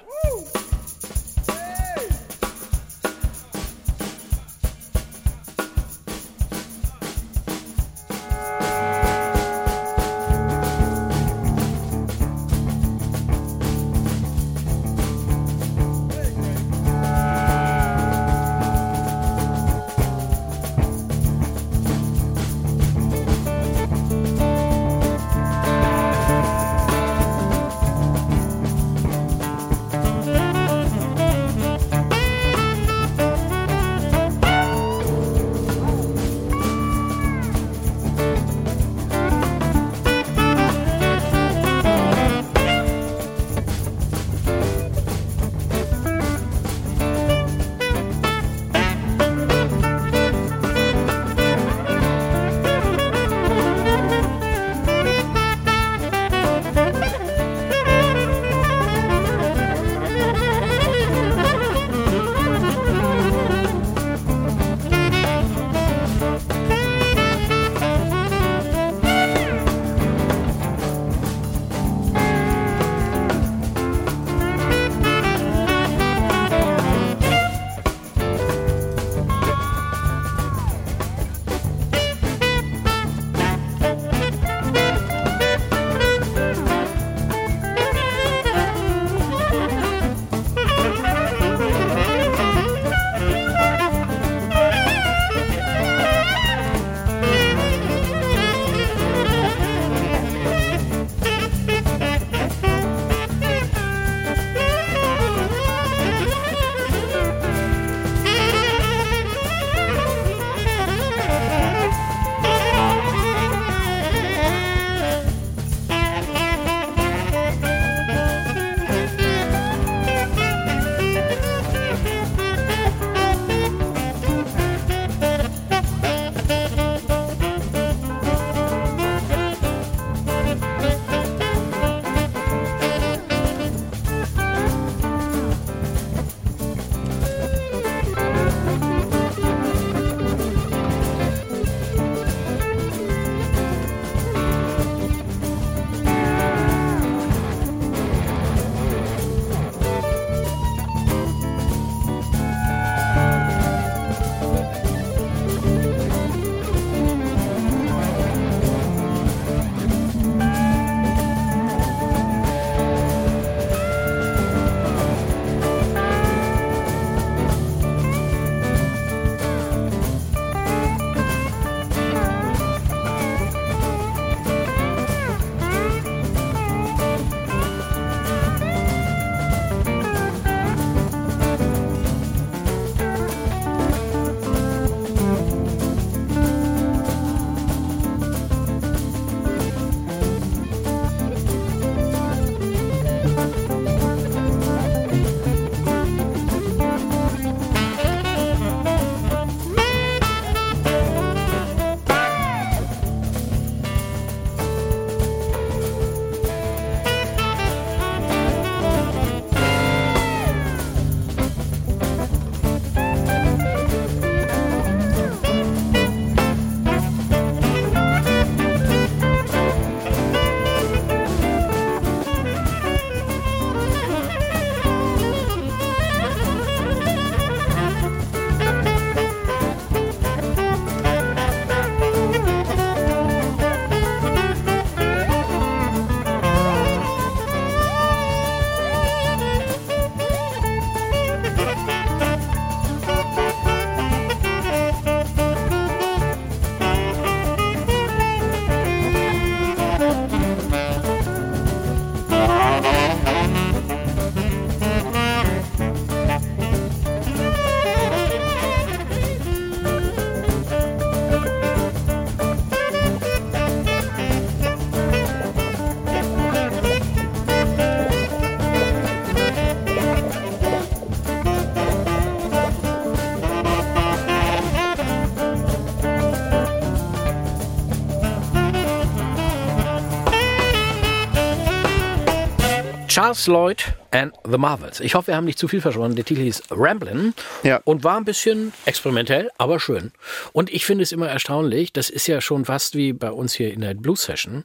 Charles 283.34 283.46
Lloyd 283.48 283.84
and 284.12 284.32
the 284.48 284.58
Marvels. 284.58 285.00
Ich 285.00 285.14
hoffe, 285.14 285.28
wir 285.28 285.36
haben 285.36 285.44
nicht 285.44 285.58
zu 285.58 285.66
viel 285.66 285.80
verschwonnen. 285.80 286.14
Der 286.14 286.24
Titel 286.24 286.42
hieß 286.42 286.62
Ramblin' 286.70 287.34
Ja. 287.64 287.80
und 287.84 288.04
war 288.04 288.16
ein 288.16 288.24
bisschen 288.24 288.72
experimentell, 288.84 289.50
aber 289.58 289.80
schön. 289.80 290.12
Und 290.52 290.72
ich 290.72 290.84
finde 290.86 291.02
es 291.02 291.10
immer 291.12 291.28
erstaunlich, 291.28 291.92
das 291.92 292.10
ist 292.10 292.26
ja 292.28 292.40
schon 292.40 292.64
fast 292.64 292.94
wie 292.94 293.12
bei 293.12 293.30
uns 293.30 293.54
hier 293.54 293.72
in 293.72 293.80
der 293.80 293.94
Blues 293.94 294.22
Session, 294.22 294.64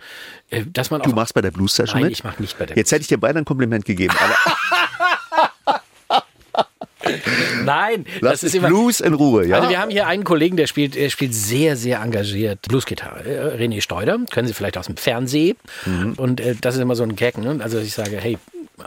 äh, 0.52 0.64
dass 0.72 0.92
man 0.92 1.02
Du 1.02 1.10
machst 1.12 1.34
bei 1.34 1.42
der 1.42 1.52
Blues 1.52 1.76
Session 1.76 1.96
Nein, 2.00 2.10
mit? 2.10 2.14
ich 2.14 2.24
mache 2.24 2.42
nicht 2.42 2.60
bei 2.60 2.66
der 2.68 2.78
Jetzt 2.78 2.92
hätte 2.92 3.02
ich 3.02 3.08
dir 3.08 3.20
beide 3.20 3.40
ein 3.40 3.46
Kompliment 3.46 3.86
gegeben, 3.86 4.14
Nein, 7.64 8.06
lass 8.22 8.42
das 8.42 8.44
ist 8.44 8.56
immer 8.56 8.68
Blues 8.68 9.00
in 9.00 9.14
Ruhe, 9.14 9.46
ja? 9.46 9.58
Also 9.58 9.70
wir 9.70 9.80
haben 9.80 9.90
hier 9.90 10.08
einen 10.08 10.24
Kollegen, 10.24 10.58
der 10.58 10.68
spielt, 10.68 10.96
der 10.96 11.10
spielt 11.10 11.34
sehr, 11.34 11.76
sehr 11.76 12.02
engagiert 12.02 12.62
Bluesgitarre. 12.68 13.24
Äh, 13.24 13.58
René 13.64 13.82
Steuder, 13.82 14.18
können 14.32 14.48
Sie 14.48 14.54
vielleicht 14.54 14.78
aus 14.78 14.86
dem 14.88 14.98
Fernsehen. 14.98 15.58
Mhm. 15.86 16.14
Und 16.18 16.40
äh, 16.40 16.56
das 16.60 16.76
ist 16.76 16.82
immer 16.82 16.96
so 16.96 17.04
ein 17.04 17.16
Gag. 17.16 17.38
Ne? 17.38 17.60
Also 17.64 17.80
ich 17.80 17.94
sage, 17.94 18.18
hey, 18.20 18.38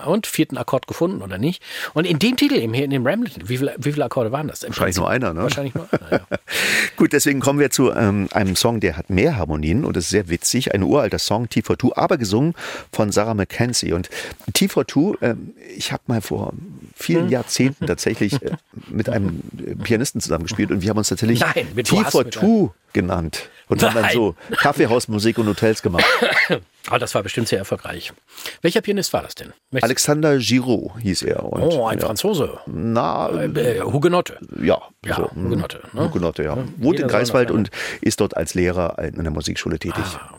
und 0.06 0.26
vierten 0.26 0.56
Akkord 0.56 0.86
gefunden 0.86 1.22
oder 1.22 1.38
nicht? 1.38 1.62
Und 1.94 2.06
in 2.06 2.18
dem 2.18 2.36
Titel 2.36 2.54
eben 2.54 2.74
hier 2.74 2.84
in 2.84 2.90
dem 2.90 3.06
Ramblin', 3.06 3.48
wie 3.48 3.58
viele, 3.58 3.74
wie 3.78 3.92
viele 3.92 4.04
Akkorde 4.04 4.32
waren 4.32 4.48
das? 4.48 4.62
Im 4.62 4.70
Wahrscheinlich 4.70 4.96
Prinzip? 4.96 5.00
nur 5.00 5.10
einer, 5.10 5.34
ne? 5.34 5.42
Wahrscheinlich 5.42 5.74
nur 5.74 5.88
einer, 5.92 6.12
ja. 6.12 6.38
Gut, 6.96 7.12
deswegen 7.12 7.40
kommen 7.40 7.58
wir 7.58 7.70
zu 7.70 7.92
ähm, 7.92 8.28
einem 8.32 8.56
Song, 8.56 8.80
der 8.80 8.96
hat 8.96 9.10
mehr 9.10 9.36
Harmonien 9.36 9.84
und 9.84 9.96
ist 9.96 10.10
sehr 10.10 10.28
witzig. 10.28 10.74
Ein 10.74 10.82
uralter 10.82 11.18
Song, 11.18 11.46
T42, 11.46 11.92
aber 11.96 12.18
gesungen 12.18 12.54
von 12.92 13.12
Sarah 13.12 13.34
McKenzie. 13.34 13.92
Und 13.92 14.10
T42, 14.52 15.16
ähm, 15.22 15.54
ich 15.76 15.92
habe 15.92 16.02
mal 16.06 16.20
vor 16.20 16.52
vielen 16.94 17.24
Hm. 17.24 17.30
Jahrzehnten 17.30 17.86
tatsächlich 17.86 18.42
äh, 18.42 18.52
mit 18.88 19.08
einem 19.08 19.42
äh, 19.58 19.74
Pianisten 19.76 20.20
zusammengespielt 20.20 20.70
und 20.70 20.82
wir 20.82 20.90
haben 20.90 20.98
uns 20.98 21.08
tatsächlich 21.12 21.40
Nein, 21.40 21.66
mit 21.74 21.86
T42 21.88 22.70
genannt 22.92 23.48
und 23.68 23.82
haben 23.82 23.94
dann 23.94 24.10
so 24.12 24.34
Kaffeehausmusik 24.56 25.38
und 25.38 25.46
Hotels 25.48 25.82
gemacht. 25.82 26.04
Aber 26.88 26.98
das 26.98 27.14
war 27.14 27.22
bestimmt 27.22 27.48
sehr 27.48 27.58
erfolgreich. 27.58 28.12
Welcher 28.60 28.80
Pianist 28.80 29.12
war 29.12 29.22
das 29.22 29.34
denn? 29.36 29.52
Möchtest- 29.70 29.84
Alexander 29.84 30.38
Giraud 30.38 30.92
hieß 31.00 31.22
er. 31.22 31.44
Und, 31.44 31.62
oh, 31.62 31.86
ein 31.86 31.98
ja, 31.98 32.06
Franzose. 32.06 32.58
Na, 32.66 33.30
Äh, 33.30 33.80
Hugenotte. 33.80 34.38
ja. 34.60 34.80
Ja, 35.04 35.16
so, 35.16 35.30
hm, 35.30 35.44
Hugenotte, 35.46 35.80
ne? 35.92 36.00
Hugenotte, 36.04 36.42
ja. 36.42 36.56
Wohnt 36.56 36.96
jeder 36.98 37.02
in 37.04 37.08
Greifswald 37.08 37.48
noch 37.50 37.56
und 37.56 37.70
ist 38.00 38.20
dort 38.20 38.36
als 38.36 38.54
Lehrer 38.54 38.98
in 38.98 39.22
der 39.22 39.32
Musikschule 39.32 39.78
tätig. 39.78 40.04
Ah, 40.04 40.38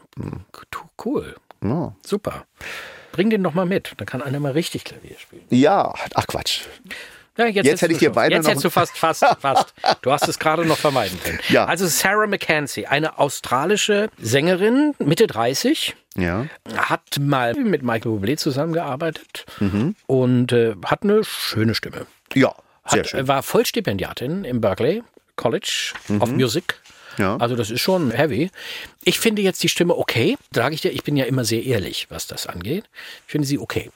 Cool. 1.03 1.35
Ja. 1.63 1.95
Super. 2.05 2.45
Bring 3.13 3.29
den 3.29 3.43
doch 3.43 3.53
mal 3.53 3.65
mit. 3.65 3.93
Dann 3.97 4.05
kann 4.05 4.21
einer 4.21 4.39
mal 4.39 4.51
richtig 4.51 4.83
Klavier 4.83 5.15
spielen. 5.19 5.43
Ja, 5.49 5.93
ach 6.13 6.27
Quatsch. 6.27 6.61
Ja, 7.37 7.45
jetzt 7.45 7.55
Jetzt 7.55 7.65
hättest 7.65 7.81
hätte 7.81 7.87
du 7.89 7.93
ich 7.95 7.99
dir 7.99 8.09
beinahe 8.11 8.37
Jetzt 8.37 8.47
hättest 8.47 8.65
du 8.65 8.69
fast, 8.69 8.95
fast, 8.97 9.25
fast. 9.39 9.73
Du 10.01 10.11
hast 10.11 10.27
es 10.27 10.37
gerade 10.37 10.65
noch 10.65 10.77
vermeiden 10.77 11.19
können. 11.23 11.39
Ja. 11.49 11.65
Also 11.65 11.87
Sarah 11.87 12.27
McKenzie, 12.27 12.85
eine 12.87 13.17
australische 13.17 14.09
Sängerin, 14.19 14.93
Mitte 14.99 15.25
30, 15.27 15.95
Ja. 16.15 16.45
hat 16.75 17.01
mal 17.19 17.55
mit 17.55 17.81
Michael 17.81 18.11
Bublé 18.13 18.37
zusammengearbeitet 18.37 19.45
Mhm. 19.59 19.95
und 20.05 20.51
äh, 20.51 20.75
hat 20.85 21.03
eine 21.03 21.23
schöne 21.23 21.73
Stimme. 21.75 22.05
Ja, 22.35 22.53
sehr 22.87 22.99
Hat, 22.99 23.09
schön. 23.09 23.21
Mhm. 23.23 23.27
War 23.27 23.43
Vollstipendiatin 23.43 24.43
im 24.45 24.61
Berkeley 24.61 25.01
College 25.35 25.93
of 26.19 26.29
Music. 26.31 26.75
Ja. 27.17 27.37
Also 27.37 27.55
das 27.55 27.69
ist 27.71 27.81
schon 27.81 28.11
heavy. 28.11 28.49
Ich 29.03 29.19
finde 29.19 29.41
jetzt 29.41 29.61
die 29.63 29.69
Stimme 29.69 29.95
okay. 29.97 30.35
Sage 30.53 30.75
ich 30.75 30.81
dir, 30.81 30.91
ich 30.91 31.03
bin 31.03 31.15
ja 31.17 31.25
immer 31.25 31.45
sehr 31.45 31.63
ehrlich, 31.63 32.07
was 32.09 32.27
das 32.27 32.45
angeht. 32.47 32.85
Ich 33.25 33.31
finde 33.31 33.47
sie 33.47 33.57
okay. 33.59 33.89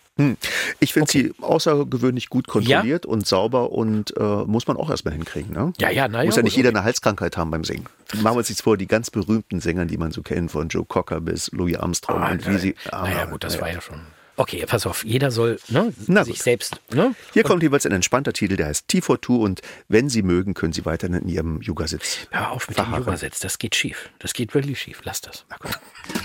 Ich 0.79 0.93
finde 0.93 1.11
sie 1.11 1.33
außergewöhnlich 1.41 2.29
gut 2.29 2.47
kontrolliert 2.47 3.05
und 3.05 3.27
sauber 3.27 3.71
und 3.71 4.15
äh, 4.17 4.21
muss 4.45 4.67
man 4.67 4.77
auch 4.77 4.89
erstmal 4.89 5.13
hinkriegen. 5.13 5.53
Ne? 5.53 5.73
Ja, 5.79 5.89
ja, 5.89 6.07
na 6.07 6.23
Muss 6.23 6.35
ja, 6.35 6.39
ja 6.39 6.43
nicht 6.43 6.53
gut, 6.53 6.57
jeder 6.57 6.69
eine 6.69 6.83
Halskrankheit 6.83 7.37
haben 7.37 7.51
beim 7.51 7.63
Singen. 7.63 7.85
Machen 8.15 8.23
wir 8.35 8.39
uns 8.39 8.49
nichts 8.49 8.61
vor, 8.63 8.77
die 8.77 8.87
ganz 8.87 9.11
berühmten 9.11 9.59
Sängern, 9.59 9.87
die 9.87 9.97
man 9.97 10.11
so 10.11 10.21
kennt, 10.21 10.51
von 10.51 10.69
Joe 10.69 10.85
Cocker 10.85 11.21
bis 11.21 11.51
Louis 11.51 11.75
Armstrong 11.77 12.21
Ah, 12.21 12.31
und 12.31 12.47
wie 12.47 12.57
sie. 12.57 12.75
naja, 12.91 13.25
gut, 13.25 13.43
das 13.43 13.59
war 13.61 13.71
ja 13.71 13.81
schon. 13.81 13.99
Okay, 14.39 14.63
pass 14.67 14.85
auf, 14.85 15.03
jeder 15.03 15.31
soll 15.31 15.59
ne, 15.67 15.91
Na 16.05 16.23
sich 16.23 16.35
gut. 16.35 16.43
selbst. 16.43 16.79
Ne? 16.93 17.15
Hier 17.33 17.41
kommt 17.41 17.63
jeweils 17.63 17.87
ein 17.87 17.91
entspannter 17.91 18.33
Titel, 18.33 18.55
der 18.55 18.67
heißt 18.67 18.85
T42 18.87 19.35
und 19.39 19.61
wenn 19.87 20.09
Sie 20.09 20.21
mögen, 20.21 20.53
können 20.53 20.73
Sie 20.73 20.85
weiterhin 20.85 21.15
in 21.15 21.27
Ihrem 21.27 21.59
Yoga-Sitz. 21.61 22.27
Hör 22.29 22.51
auf 22.51 22.67
mit 22.67 22.77
dem 22.77 22.83
verharren. 22.85 23.03
Yoga-Sitz, 23.03 23.39
das 23.39 23.57
geht 23.57 23.73
schief. 23.75 24.09
Das 24.19 24.33
geht 24.33 24.53
wirklich 24.53 24.79
schief. 24.79 25.01
Lass 25.05 25.21
das. 25.21 25.43
Picture 25.49 26.16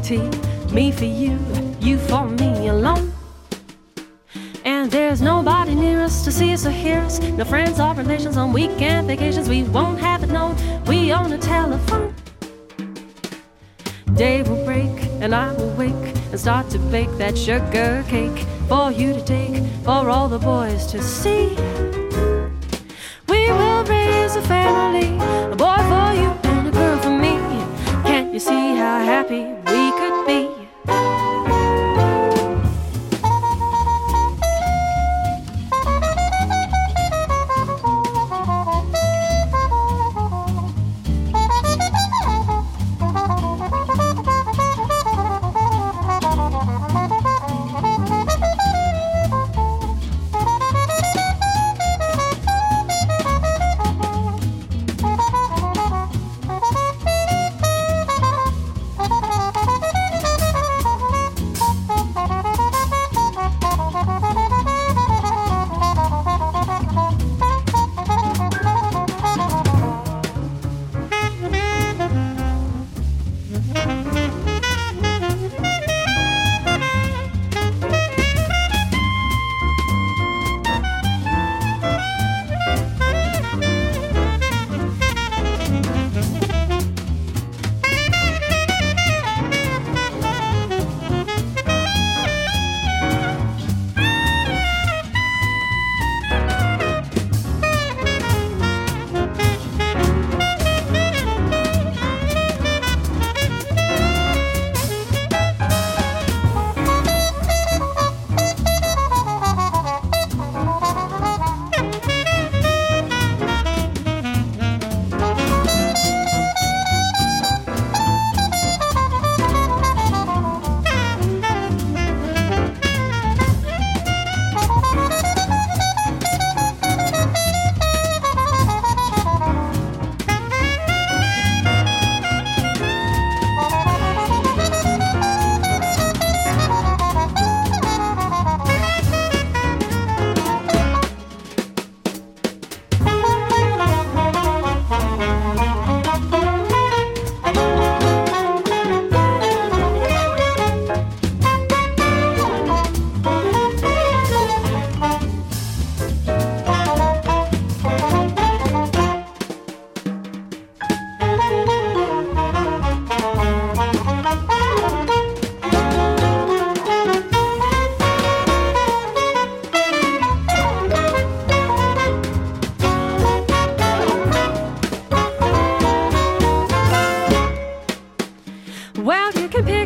Me 0.00 0.90
for 0.90 1.04
you, 1.04 1.38
you 1.78 1.98
for 1.98 2.26
me 2.26 2.68
alone. 2.68 3.12
And 4.64 4.90
there's 4.90 5.20
nobody 5.20 5.74
near 5.74 6.00
us 6.00 6.24
to 6.24 6.32
see 6.32 6.54
us 6.54 6.64
or 6.64 6.70
hear 6.70 7.00
us. 7.00 7.20
No 7.20 7.44
friends 7.44 7.78
or 7.78 7.92
relations 7.94 8.38
on 8.38 8.54
weekend 8.54 9.08
vacations. 9.08 9.46
We 9.46 9.64
won't 9.64 10.00
have 10.00 10.24
it 10.24 10.30
known. 10.30 10.56
We 10.86 11.12
own 11.12 11.32
a 11.32 11.38
telephone. 11.38 12.14
Day 14.14 14.42
will 14.42 14.64
break 14.64 14.88
and 15.20 15.34
I 15.34 15.52
will 15.52 15.74
wake 15.74 16.16
and 16.30 16.40
start 16.40 16.70
to 16.70 16.78
bake 16.78 17.10
that 17.18 17.36
sugar 17.36 18.02
cake 18.08 18.46
for 18.68 18.90
you 18.90 19.12
to 19.12 19.22
take, 19.22 19.62
for 19.84 20.08
all 20.08 20.28
the 20.28 20.38
boys 20.38 20.86
to 20.92 21.02
see. 21.02 21.89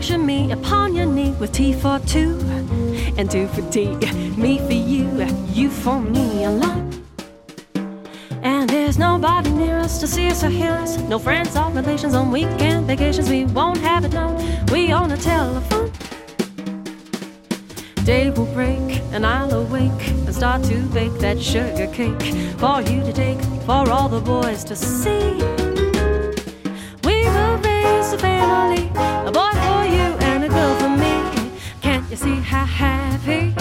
Picture 0.05 0.19
me 0.19 0.53
upon 0.53 0.95
your 0.95 1.07
knee 1.07 1.31
with 1.41 1.53
tea 1.53 1.73
for 1.73 1.99
two, 2.01 2.39
and 3.17 3.31
two 3.31 3.49
for 3.49 3.63
tea. 3.71 3.97
Me 4.37 4.59
for 4.59 4.75
you, 4.75 5.09
you 5.49 5.71
for 5.71 5.99
me 5.99 6.45
alone. 6.45 6.93
And 8.43 8.69
there's 8.69 8.99
nobody 8.99 9.49
near 9.49 9.79
us 9.79 10.01
to 10.01 10.07
see 10.07 10.29
us 10.29 10.45
or 10.45 10.51
hear 10.51 10.73
us. 10.73 10.99
No 10.99 11.19
friends 11.19 11.57
or 11.57 11.71
relations 11.71 12.15
on 12.15 12.31
weekend 12.31 12.87
vacations. 12.87 13.31
We 13.31 13.47
won't 13.47 13.79
have 13.79 14.05
it 14.05 14.13
known. 14.13 14.37
We 14.67 14.93
own 14.93 15.11
a 15.11 15.17
telephone. 15.17 15.91
Day 18.05 18.29
will 18.29 18.53
break 18.53 19.01
and 19.13 19.25
I'll 19.25 19.55
awake 19.55 20.07
and 20.09 20.35
start 20.35 20.65
to 20.65 20.83
bake 20.89 21.15
that 21.21 21.41
sugar 21.41 21.87
cake 21.87 22.21
for 22.59 22.83
you 22.83 23.01
to 23.05 23.13
take, 23.15 23.41
for 23.65 23.89
all 23.91 24.11
the 24.11 24.21
boys 24.21 24.65
to 24.65 24.77
see. 24.77 25.33
We 27.05 27.25
will 27.25 27.57
raise 27.65 28.13
a 28.13 28.19
family, 28.19 28.91
you 32.15 32.19
see 32.21 32.41
how 32.43 32.65
happy? 32.65 33.53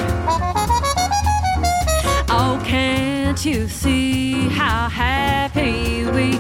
Oh, 2.30 2.62
can't 2.64 3.44
you 3.44 3.68
see 3.68 4.48
how 4.50 4.88
happy 4.90 6.06
we 6.06 6.38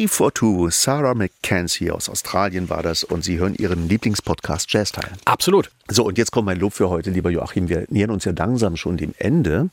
T 0.00 0.08
for 0.08 0.32
Two, 0.32 0.70
Sarah 0.70 1.12
McKenzie 1.12 1.90
aus 1.90 2.08
Australien 2.08 2.70
war 2.70 2.82
das 2.82 3.04
und 3.04 3.22
Sie 3.22 3.38
hören 3.38 3.54
Ihren 3.54 3.86
Lieblingspodcast 3.86 4.72
Jazz 4.72 4.92
Time. 4.92 5.10
Absolut. 5.26 5.70
So, 5.90 6.04
und 6.06 6.16
jetzt 6.16 6.30
kommt 6.32 6.46
mein 6.46 6.58
Lob 6.58 6.72
für 6.72 6.88
heute, 6.88 7.10
lieber 7.10 7.28
Joachim. 7.28 7.68
Wir 7.68 7.84
nähern 7.90 8.08
uns 8.10 8.24
ja 8.24 8.32
langsam 8.34 8.78
schon 8.78 8.96
dem 8.96 9.12
Ende. 9.18 9.68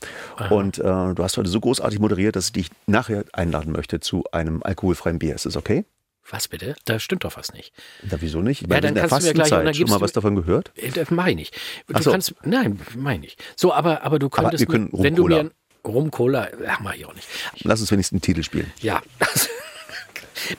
Und 0.50 0.80
äh, 0.80 0.82
du 0.84 1.16
hast 1.20 1.38
heute 1.38 1.50
so 1.50 1.62
großartig 1.62 2.00
moderiert, 2.00 2.36
dass 2.36 2.48
ich 2.48 2.52
dich 2.52 2.70
nachher 2.88 3.24
einladen 3.32 3.72
möchte 3.72 4.02
zu 4.02 4.26
einem 4.34 4.62
alkoholfreien 4.64 5.18
Bier. 5.18 5.34
Ist 5.34 5.46
das 5.46 5.56
okay? 5.56 5.86
Was 6.30 6.50
bitte? 6.50 6.76
Da 6.84 7.00
stimmt 7.00 7.24
doch 7.24 7.38
was 7.38 7.54
nicht. 7.54 7.72
Na, 8.04 8.18
wieso 8.20 8.42
nicht? 8.42 8.64
Ich 8.64 8.68
Ja, 8.70 8.82
dann 8.82 8.96
kannst 8.96 9.14
du 9.14 9.20
der 9.20 9.28
mir 9.30 9.34
gleich- 9.44 9.58
und 9.60 9.64
dann 9.64 9.74
gibst 9.74 9.94
mal 9.94 10.02
was 10.02 10.12
davon 10.12 10.36
gehört? 10.36 10.74
Äh, 10.76 10.90
Das 10.90 11.10
meine 11.10 11.42
ich 11.42 11.52
nicht. 11.54 11.62
Du 11.88 12.04
so. 12.04 12.12
kannst, 12.12 12.36
nein, 12.44 12.82
meine 12.98 13.26
ich. 13.26 13.38
So, 13.56 13.72
aber, 13.74 14.04
aber 14.04 14.20
du 14.20 14.28
könntest, 14.28 14.60
wir 14.60 14.68
können 14.68 14.90
wenn 14.92 15.16
du 15.16 15.22
Rum-Cola. 15.22 15.44
mir 15.44 15.52
Rum 15.86 16.12
Cola, 16.12 16.50
ach, 16.68 16.82
mach 16.82 16.96
ich 16.96 17.06
auch 17.06 17.14
nicht. 17.16 17.30
Lass 17.64 17.80
uns 17.80 17.90
wenigstens 17.92 18.18
einen 18.18 18.22
Titel 18.24 18.44
spielen. 18.44 18.70
Ja, 18.82 19.02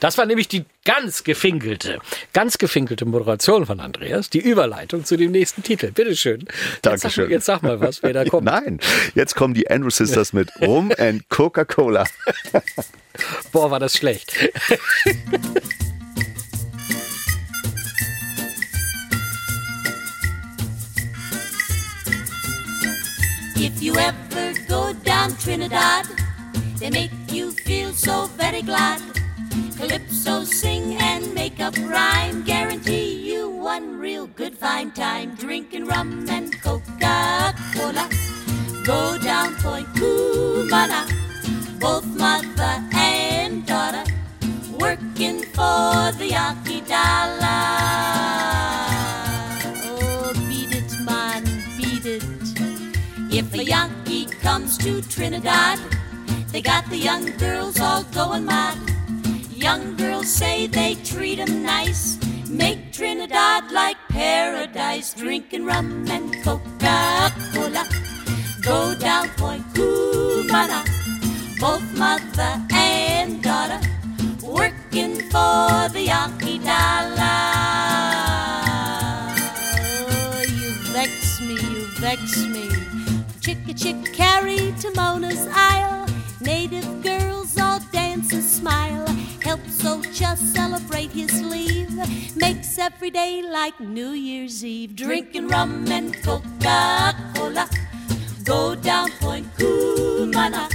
das, 0.00 0.18
war 0.18 0.26
nämlich 0.26 0.48
die 0.48 0.64
ganz 0.84 1.24
gefinkelte, 1.24 1.98
ganz 2.32 2.58
gefinkelte 2.58 3.04
Moderation 3.04 3.66
von 3.66 3.80
Andreas, 3.80 4.30
die 4.30 4.40
Überleitung 4.40 5.04
zu 5.04 5.16
dem 5.16 5.32
nächsten 5.32 5.62
Titel. 5.62 5.92
Bitteschön. 5.92 6.40
Jetzt 6.40 6.50
sag, 6.50 6.82
Dankeschön. 6.82 7.30
jetzt 7.30 7.46
sag 7.46 7.62
mal 7.62 7.80
was, 7.80 8.02
wer 8.02 8.12
da 8.12 8.24
kommt. 8.24 8.44
Nein, 8.48 8.80
jetzt 9.14 9.34
kommen 9.34 9.54
die 9.54 9.70
Andrew 9.70 9.90
Sisters 9.90 10.32
mit 10.32 10.50
Rum 10.60 10.92
and 10.98 11.28
Coca-Cola. 11.28 12.04
Boah, 13.52 13.70
war 13.70 13.80
das 13.80 13.94
schlecht. 13.94 14.36
If 23.60 23.82
you 23.82 23.92
ever 23.96 24.54
go 24.68 24.92
down 25.04 25.36
Trinidad, 25.36 26.06
they 26.78 26.90
make 26.90 27.10
you 27.30 27.50
feel 27.50 27.92
so 27.92 28.26
very 28.38 28.62
glad. 28.62 29.00
Calypso 29.76 30.44
sing 30.44 30.94
and 30.94 31.32
make 31.34 31.60
up 31.60 31.76
rhyme, 31.78 32.42
guarantee 32.44 33.30
you 33.30 33.48
one 33.48 33.98
real 33.98 34.26
good 34.26 34.56
fine 34.56 34.90
time. 34.90 35.34
Drinking 35.34 35.86
rum 35.86 36.26
and 36.28 36.52
Coca-Cola, 36.62 38.08
go 38.84 39.18
down 39.18 39.54
Point 39.56 39.86
Cumana, 39.94 41.08
both 41.80 42.06
mother 42.06 42.82
and 42.92 43.66
daughter, 43.66 44.04
working 44.78 45.42
for 45.54 46.12
the 46.18 46.28
Yankee 46.30 46.80
dollar. 46.82 47.48
Oh, 49.86 50.32
beat 50.48 50.74
it, 50.74 50.92
man, 51.04 51.44
beat 51.76 52.06
it. 52.06 52.24
If 53.32 53.54
a 53.54 53.64
Yankee 53.64 54.26
comes 54.26 54.78
to 54.78 55.02
Trinidad, 55.02 55.78
they 56.50 56.60
got 56.60 56.88
the 56.90 56.96
young 56.96 57.26
girls 57.36 57.78
all 57.80 58.02
going 58.04 58.46
mad. 58.46 58.76
Young 59.68 59.96
girls 59.96 60.28
say 60.28 60.66
they 60.66 60.94
treat 61.04 61.38
'em 61.38 61.62
nice, 61.62 62.16
make 62.48 62.90
Trinidad 62.90 63.70
like 63.70 63.98
paradise, 64.08 65.12
drinking 65.12 65.66
rum 65.66 66.06
and 66.08 66.32
Coca-Cola. 66.42 67.84
Go 68.62 68.94
down 68.94 69.28
Point 69.36 69.66
Cumana, 69.74 70.80
both 71.60 71.84
mother 71.98 72.52
and 72.72 73.42
daughter, 73.42 73.80
working 74.40 75.16
for 75.32 75.92
the 75.92 76.04
Yankee 76.12 76.60
dollar. 76.70 77.44
Oh, 80.08 80.44
you 80.60 80.70
vex 80.96 81.42
me, 81.46 81.56
you 81.74 81.84
vex 82.00 82.20
me. 82.54 82.66
Chicka 83.44 83.74
chick 83.82 83.98
carry 84.14 84.72
to 84.80 84.88
Mona's 84.96 85.46
Isle. 85.52 86.06
Native 86.40 86.88
girls 87.02 87.58
all 87.58 87.80
dance 87.92 88.32
and 88.32 88.42
smile. 88.42 89.04
Help 89.48 89.60
Socha 89.62 90.36
celebrate 90.36 91.10
his 91.10 91.42
leave. 91.42 91.88
Makes 92.36 92.78
every 92.78 93.08
day 93.08 93.40
like 93.40 93.80
New 93.80 94.10
Year's 94.10 94.62
Eve. 94.62 94.94
Drinking 94.94 95.48
rum 95.48 95.90
and 95.90 96.14
Coca-Cola. 96.22 97.66
Go 98.44 98.74
down 98.74 99.10
Point 99.12 99.46
Cumana. 99.56 100.68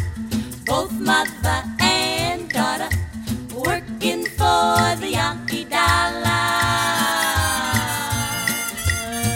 Both 0.65 0.91
mother 0.93 1.63
and 1.80 2.49
daughter. 2.49 2.89
Working 3.53 4.26
for 4.26 4.95
the 5.01 5.09
Yankee 5.11 5.65
dollar. 5.65 6.41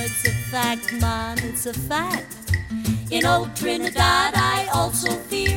It's 0.02 0.26
a 0.26 0.34
fact, 0.50 0.94
man, 1.00 1.38
it's 1.44 1.68
a 1.68 1.74
fact. 1.74 2.34
In 3.12 3.24
old 3.24 3.56
Trinidad, 3.56 4.34
I 4.34 4.68
also 4.74 5.12
fear 5.30 5.57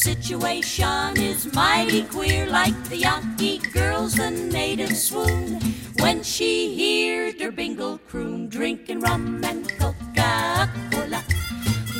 situation 0.00 1.20
is 1.20 1.52
mighty 1.52 2.02
queer. 2.04 2.46
Like 2.46 2.76
the 2.88 2.96
Yankee 2.96 3.58
girls, 3.58 4.14
the 4.14 4.30
natives 4.30 5.02
swoon 5.02 5.60
when 6.00 6.22
she 6.22 6.72
heard 6.80 7.40
her 7.40 7.52
bingle 7.52 7.98
croon, 8.08 8.48
drinking 8.48 9.00
rum 9.00 9.44
and 9.44 9.68
Coca-Cola. 9.78 11.22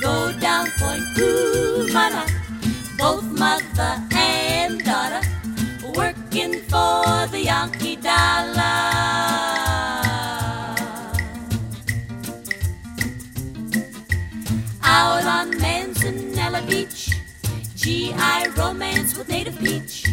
Go 0.00 0.32
down 0.40 0.66
Point 0.78 1.04
Cumana, 1.14 2.24
both 2.96 3.24
mother 3.38 4.09
GI 18.20 18.50
romance 18.50 19.16
with 19.16 19.28
native 19.28 19.58
peach. 19.58 20.06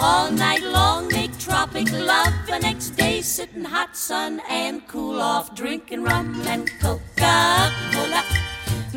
All 0.00 0.30
night 0.30 0.62
long 0.62 1.08
make 1.08 1.36
tropic 1.38 1.90
love. 1.90 2.32
The 2.46 2.58
next 2.60 2.90
day 2.90 3.20
sit 3.20 3.50
in 3.54 3.64
hot 3.64 3.96
sun 3.96 4.40
and 4.48 4.86
cool 4.86 5.20
off, 5.20 5.54
drinking 5.54 6.04
rum 6.04 6.40
and 6.46 6.70
Coca-Cola. 6.80 8.22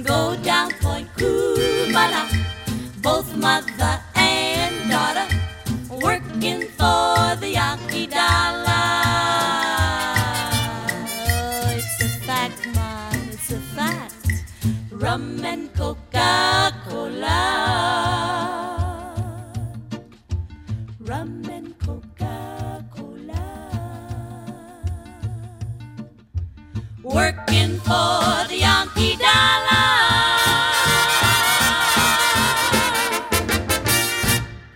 Go 0.03 0.37
down 0.43 0.71
Point 0.81 1.09
Cumana, 1.15 2.23
both 3.01 3.35
mother 3.35 3.99
and 4.15 4.91
daughter, 4.91 5.27
working 5.89 6.67
for 6.77 7.35
the 7.41 7.49
Yankee 7.53 8.07
dollar. 8.07 8.64
Working 27.03 27.77
for 27.79 28.47
the 28.49 28.57
Yankee 28.59 29.15
dollar. 29.15 30.14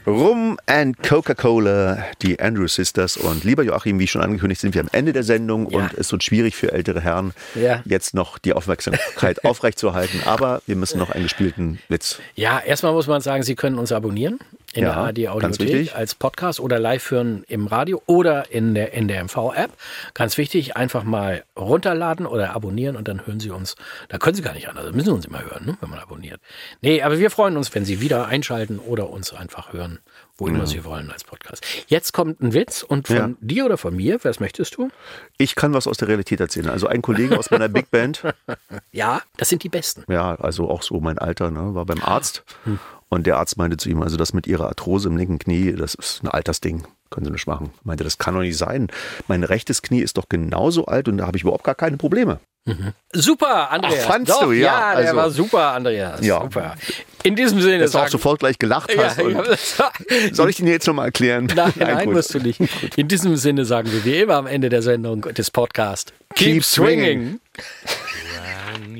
Rum 0.09 0.57
and 0.65 0.97
Coca-Cola, 1.03 2.03
die 2.23 2.39
Andrew 2.39 2.67
Sisters. 2.67 3.15
Und 3.15 3.43
lieber 3.43 3.61
Joachim, 3.63 3.99
wie 3.99 4.07
schon 4.07 4.21
angekündigt, 4.23 4.59
sind 4.59 4.73
wir 4.73 4.81
am 4.81 4.89
Ende 4.91 5.13
der 5.13 5.21
Sendung 5.23 5.69
Ja. 5.69 5.77
und 5.77 5.93
es 5.93 6.11
wird 6.11 6.23
schwierig 6.23 6.55
für 6.55 6.71
ältere 6.71 6.99
Herren, 7.01 7.33
Ja. 7.53 7.83
jetzt 7.85 8.15
noch 8.15 8.39
die 8.39 8.53
Aufmerksamkeit 8.53 9.45
aufrechtzuerhalten. 9.45 10.21
Aber 10.25 10.63
wir 10.65 10.75
müssen 10.75 10.97
noch 10.97 11.11
einen 11.11 11.23
gespielten 11.23 11.77
Blitz. 11.89 12.19
Ja, 12.35 12.59
erstmal 12.59 12.93
muss 12.93 13.05
man 13.05 13.21
sagen, 13.21 13.43
Sie 13.43 13.53
können 13.55 13.77
uns 13.77 13.91
abonnieren 13.91 14.39
in 14.73 14.83
Ja, 14.83 15.11
der 15.11 15.29
ARD 15.31 15.43
Audiothek 15.45 15.95
als 15.95 16.13
Podcast 16.15 16.59
oder 16.59 16.77
live 16.79 17.09
hören 17.11 17.43
im 17.47 17.65
Radio 17.67 18.01
oder 18.05 18.51
in 18.51 18.75
der 18.75 18.93
NDMV-App. 18.95 19.71
Ganz 20.13 20.37
wichtig, 20.37 20.77
einfach 20.77 21.03
mal 21.03 21.43
runterladen 21.57 22.25
oder 22.27 22.53
abonnieren 22.55 22.95
und 22.95 23.07
dann 23.07 23.25
hören 23.25 23.39
Sie 23.39 23.49
uns. 23.49 23.75
Da 24.09 24.17
können 24.19 24.35
Sie 24.35 24.41
gar 24.43 24.53
nicht 24.53 24.69
anders, 24.69 24.85
da 24.85 24.91
müssen 24.91 25.05
Sie 25.07 25.13
uns 25.13 25.25
immer 25.25 25.43
hören, 25.43 25.65
ne, 25.65 25.77
wenn 25.81 25.89
man 25.89 25.99
abonniert. 25.99 26.39
Nee, 26.81 27.01
aber 27.01 27.17
wir 27.19 27.31
freuen 27.31 27.57
uns, 27.57 27.73
wenn 27.73 27.83
Sie 27.85 27.99
wieder 28.01 28.27
einschalten 28.27 28.77
oder 28.79 29.09
uns 29.09 29.33
einfach 29.33 29.73
hören, 29.73 29.99
wo 30.37 30.47
immer 30.47 30.67
Sie 30.67 30.85
wollen 30.85 31.11
als 31.11 31.23
Podcast. 31.23 31.65
Jetzt 31.87 32.13
kommt 32.13 32.39
ein 32.39 32.53
Witz 32.53 32.83
und 32.83 33.07
von 33.07 33.15
Ja. 33.17 33.29
dir 33.41 33.65
oder 33.65 33.77
von 33.77 33.95
mir, 33.95 34.19
was 34.23 34.39
möchtest 34.39 34.77
du? 34.77 34.89
Ich 35.37 35.55
kann 35.55 35.73
was 35.73 35.87
aus 35.87 35.97
der 35.97 36.07
Realität 36.07 36.39
erzählen. 36.39 36.69
Also 36.69 36.87
ein 36.87 37.01
Kollege 37.01 37.37
aus 37.37 37.49
meiner 37.51 37.69
Big 37.69 37.89
Band, 37.91 38.23
Ja, 38.91 39.21
das 39.37 39.49
sind 39.49 39.63
die 39.63 39.69
Besten. 39.69 40.03
ja, 40.11 40.35
also 40.35 40.69
auch 40.69 40.83
so 40.83 40.99
mein 40.99 41.17
Alter, 41.17 41.49
ne, 41.51 41.73
war 41.73 41.85
beim 41.85 42.01
Arzt. 42.03 42.43
Hm. 42.65 42.79
Und 43.09 43.25
der 43.25 43.37
Arzt 43.37 43.57
meinte 43.57 43.77
zu 43.77 43.89
ihm, 43.89 44.01
also 44.03 44.17
das 44.17 44.33
mit 44.33 44.45
ihrer 44.47 44.67
Arthrose 44.67 45.09
im 45.09 45.17
linken 45.17 45.39
Knie, 45.39 45.73
das 45.73 45.95
ist 45.95 46.23
ein 46.23 46.27
Altersding. 46.27 46.83
Können 47.09 47.25
Sie 47.25 47.31
nicht 47.31 47.47
machen. 47.47 47.71
Meinte, 47.83 48.03
das 48.03 48.19
kann 48.19 48.35
doch 48.35 48.41
nicht 48.41 48.57
sein. 48.57 48.87
Mein 49.27 49.43
rechtes 49.43 49.81
Knie 49.81 50.01
ist 50.01 50.17
doch 50.17 50.29
genauso 50.29 50.85
alt 50.85 51.07
und 51.07 51.17
da 51.17 51.25
habe 51.25 51.35
ich 51.37 51.41
überhaupt 51.43 51.63
gar 51.63 51.73
keine 51.73 51.97
Probleme. 51.97 52.39
Super, 53.13 53.71
Andreas. 53.71 53.95
Ach, 54.03 54.11
fandst 54.11 54.31
Doch, 54.31 54.43
du? 54.43 54.51
Ja, 54.51 54.61
Ja, 54.61 54.89
der 54.97 55.07
also- 55.07 55.15
war 55.15 55.31
super, 55.31 55.71
Andreas. 55.73 56.23
Ja. 56.23 56.41
Super. 56.43 56.75
In 57.23 57.35
diesem 57.35 57.59
Sinne 57.61 57.79
Dass 57.79 57.91
du 57.91 57.97
auch 57.97 58.07
sofort 58.09 58.39
gleich 58.41 58.59
gelacht 58.59 58.93
Ja, 58.93 59.05
hast. 59.05 59.19
und 59.21 59.31
ja. 59.33 59.43
soll 60.33 60.51
ich 60.51 60.57
den 60.57 60.67
jetzt 60.67 60.85
nochmal 60.85 61.05
erklären? 61.07 61.47
Nein, 61.55 61.73
nein, 61.77 62.05
gut. 62.05 62.13
musst 62.13 62.31
du 62.35 62.39
nicht. 62.39 62.61
In 62.95 63.07
diesem 63.07 63.37
Sinne 63.37 63.65
sagen 63.65 63.91
wir 63.91 64.05
wie 64.05 64.19
immer 64.19 64.35
am 64.35 64.45
Ende 64.45 64.69
der 64.69 64.83
Sendung 64.83 65.21
des 65.21 65.49
Podcasts: 65.49 66.13
Keep, 66.35 66.47
Keep 66.53 66.63
swinging. 66.63 67.39
swinging. 67.87 68.95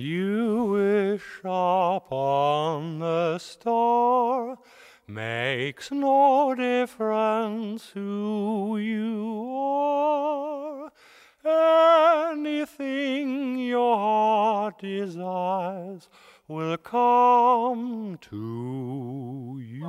Wish 1.10 1.40
upon 1.44 3.02
a 3.02 3.40
star, 3.40 4.60
makes 5.08 5.90
no 5.92 6.54
difference 6.54 7.90
who 7.96 8.78
you 8.78 9.50
are. 9.58 10.92
Anything 12.32 13.58
your 13.58 13.98
heart 13.98 14.78
desires 14.82 16.10
will 16.48 16.78
come 16.78 18.20
to 18.30 19.60
you. 19.64 19.88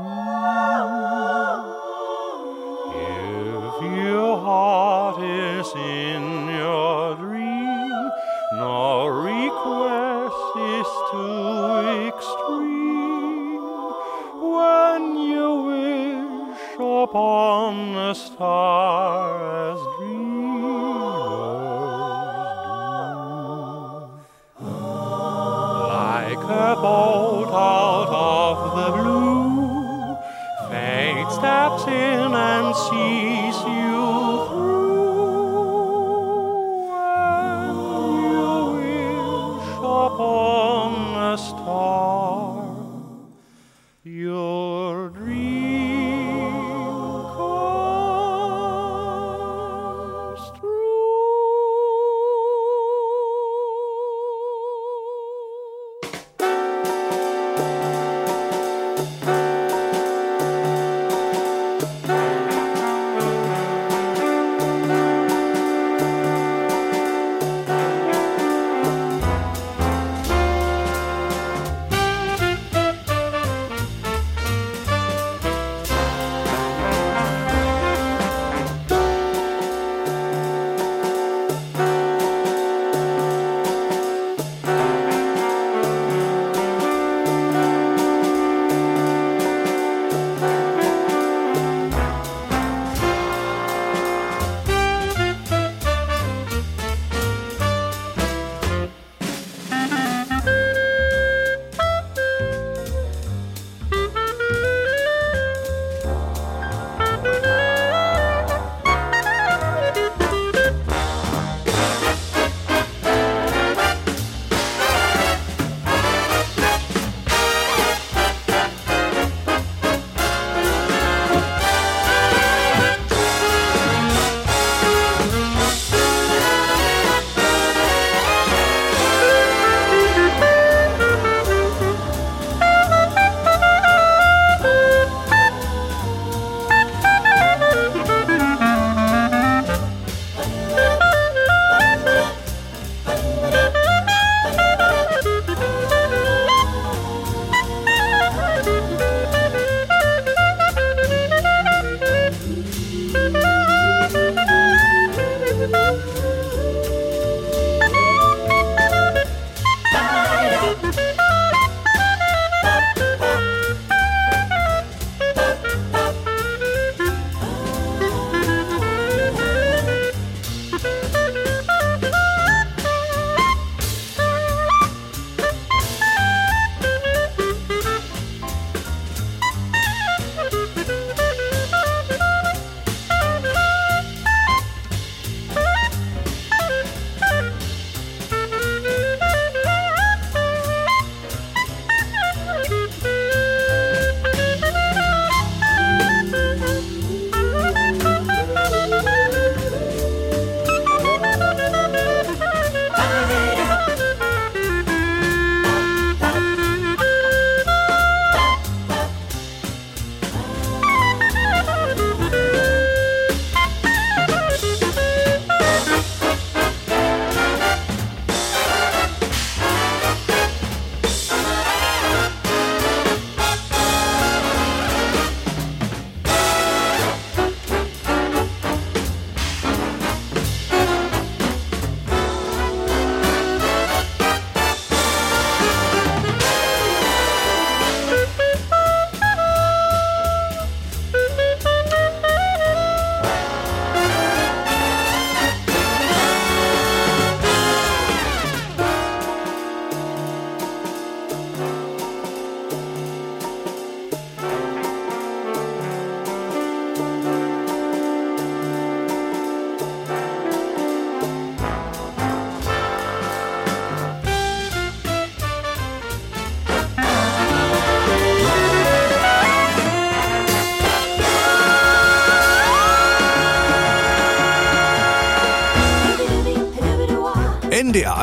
If 2.96 3.82
your 4.06 4.38
heart 4.38 5.22
is 5.22 5.70
in 5.74 6.48
your 6.56 7.14
dream, 7.16 8.10
no 8.54 9.06
request 9.06 10.09
is 10.60 10.86
too 11.10 12.08
extreme. 12.08 13.56
When 14.54 15.02
you 15.16 15.48
wish 15.70 16.74
upon 16.74 17.96
a 17.96 18.14
star 18.14 19.72
as 19.72 19.80
dreamers 19.96 20.50
do, 24.58 24.66
like 25.96 26.44
a 26.44 26.76
bolt 26.82 27.52
out 27.52 28.10
of 28.12 28.56
the 28.76 28.90
blue, 28.98 30.16
fate 30.68 31.30
steps 31.32 31.84
in 31.86 32.34
and 32.34 32.76
sees 32.76 33.29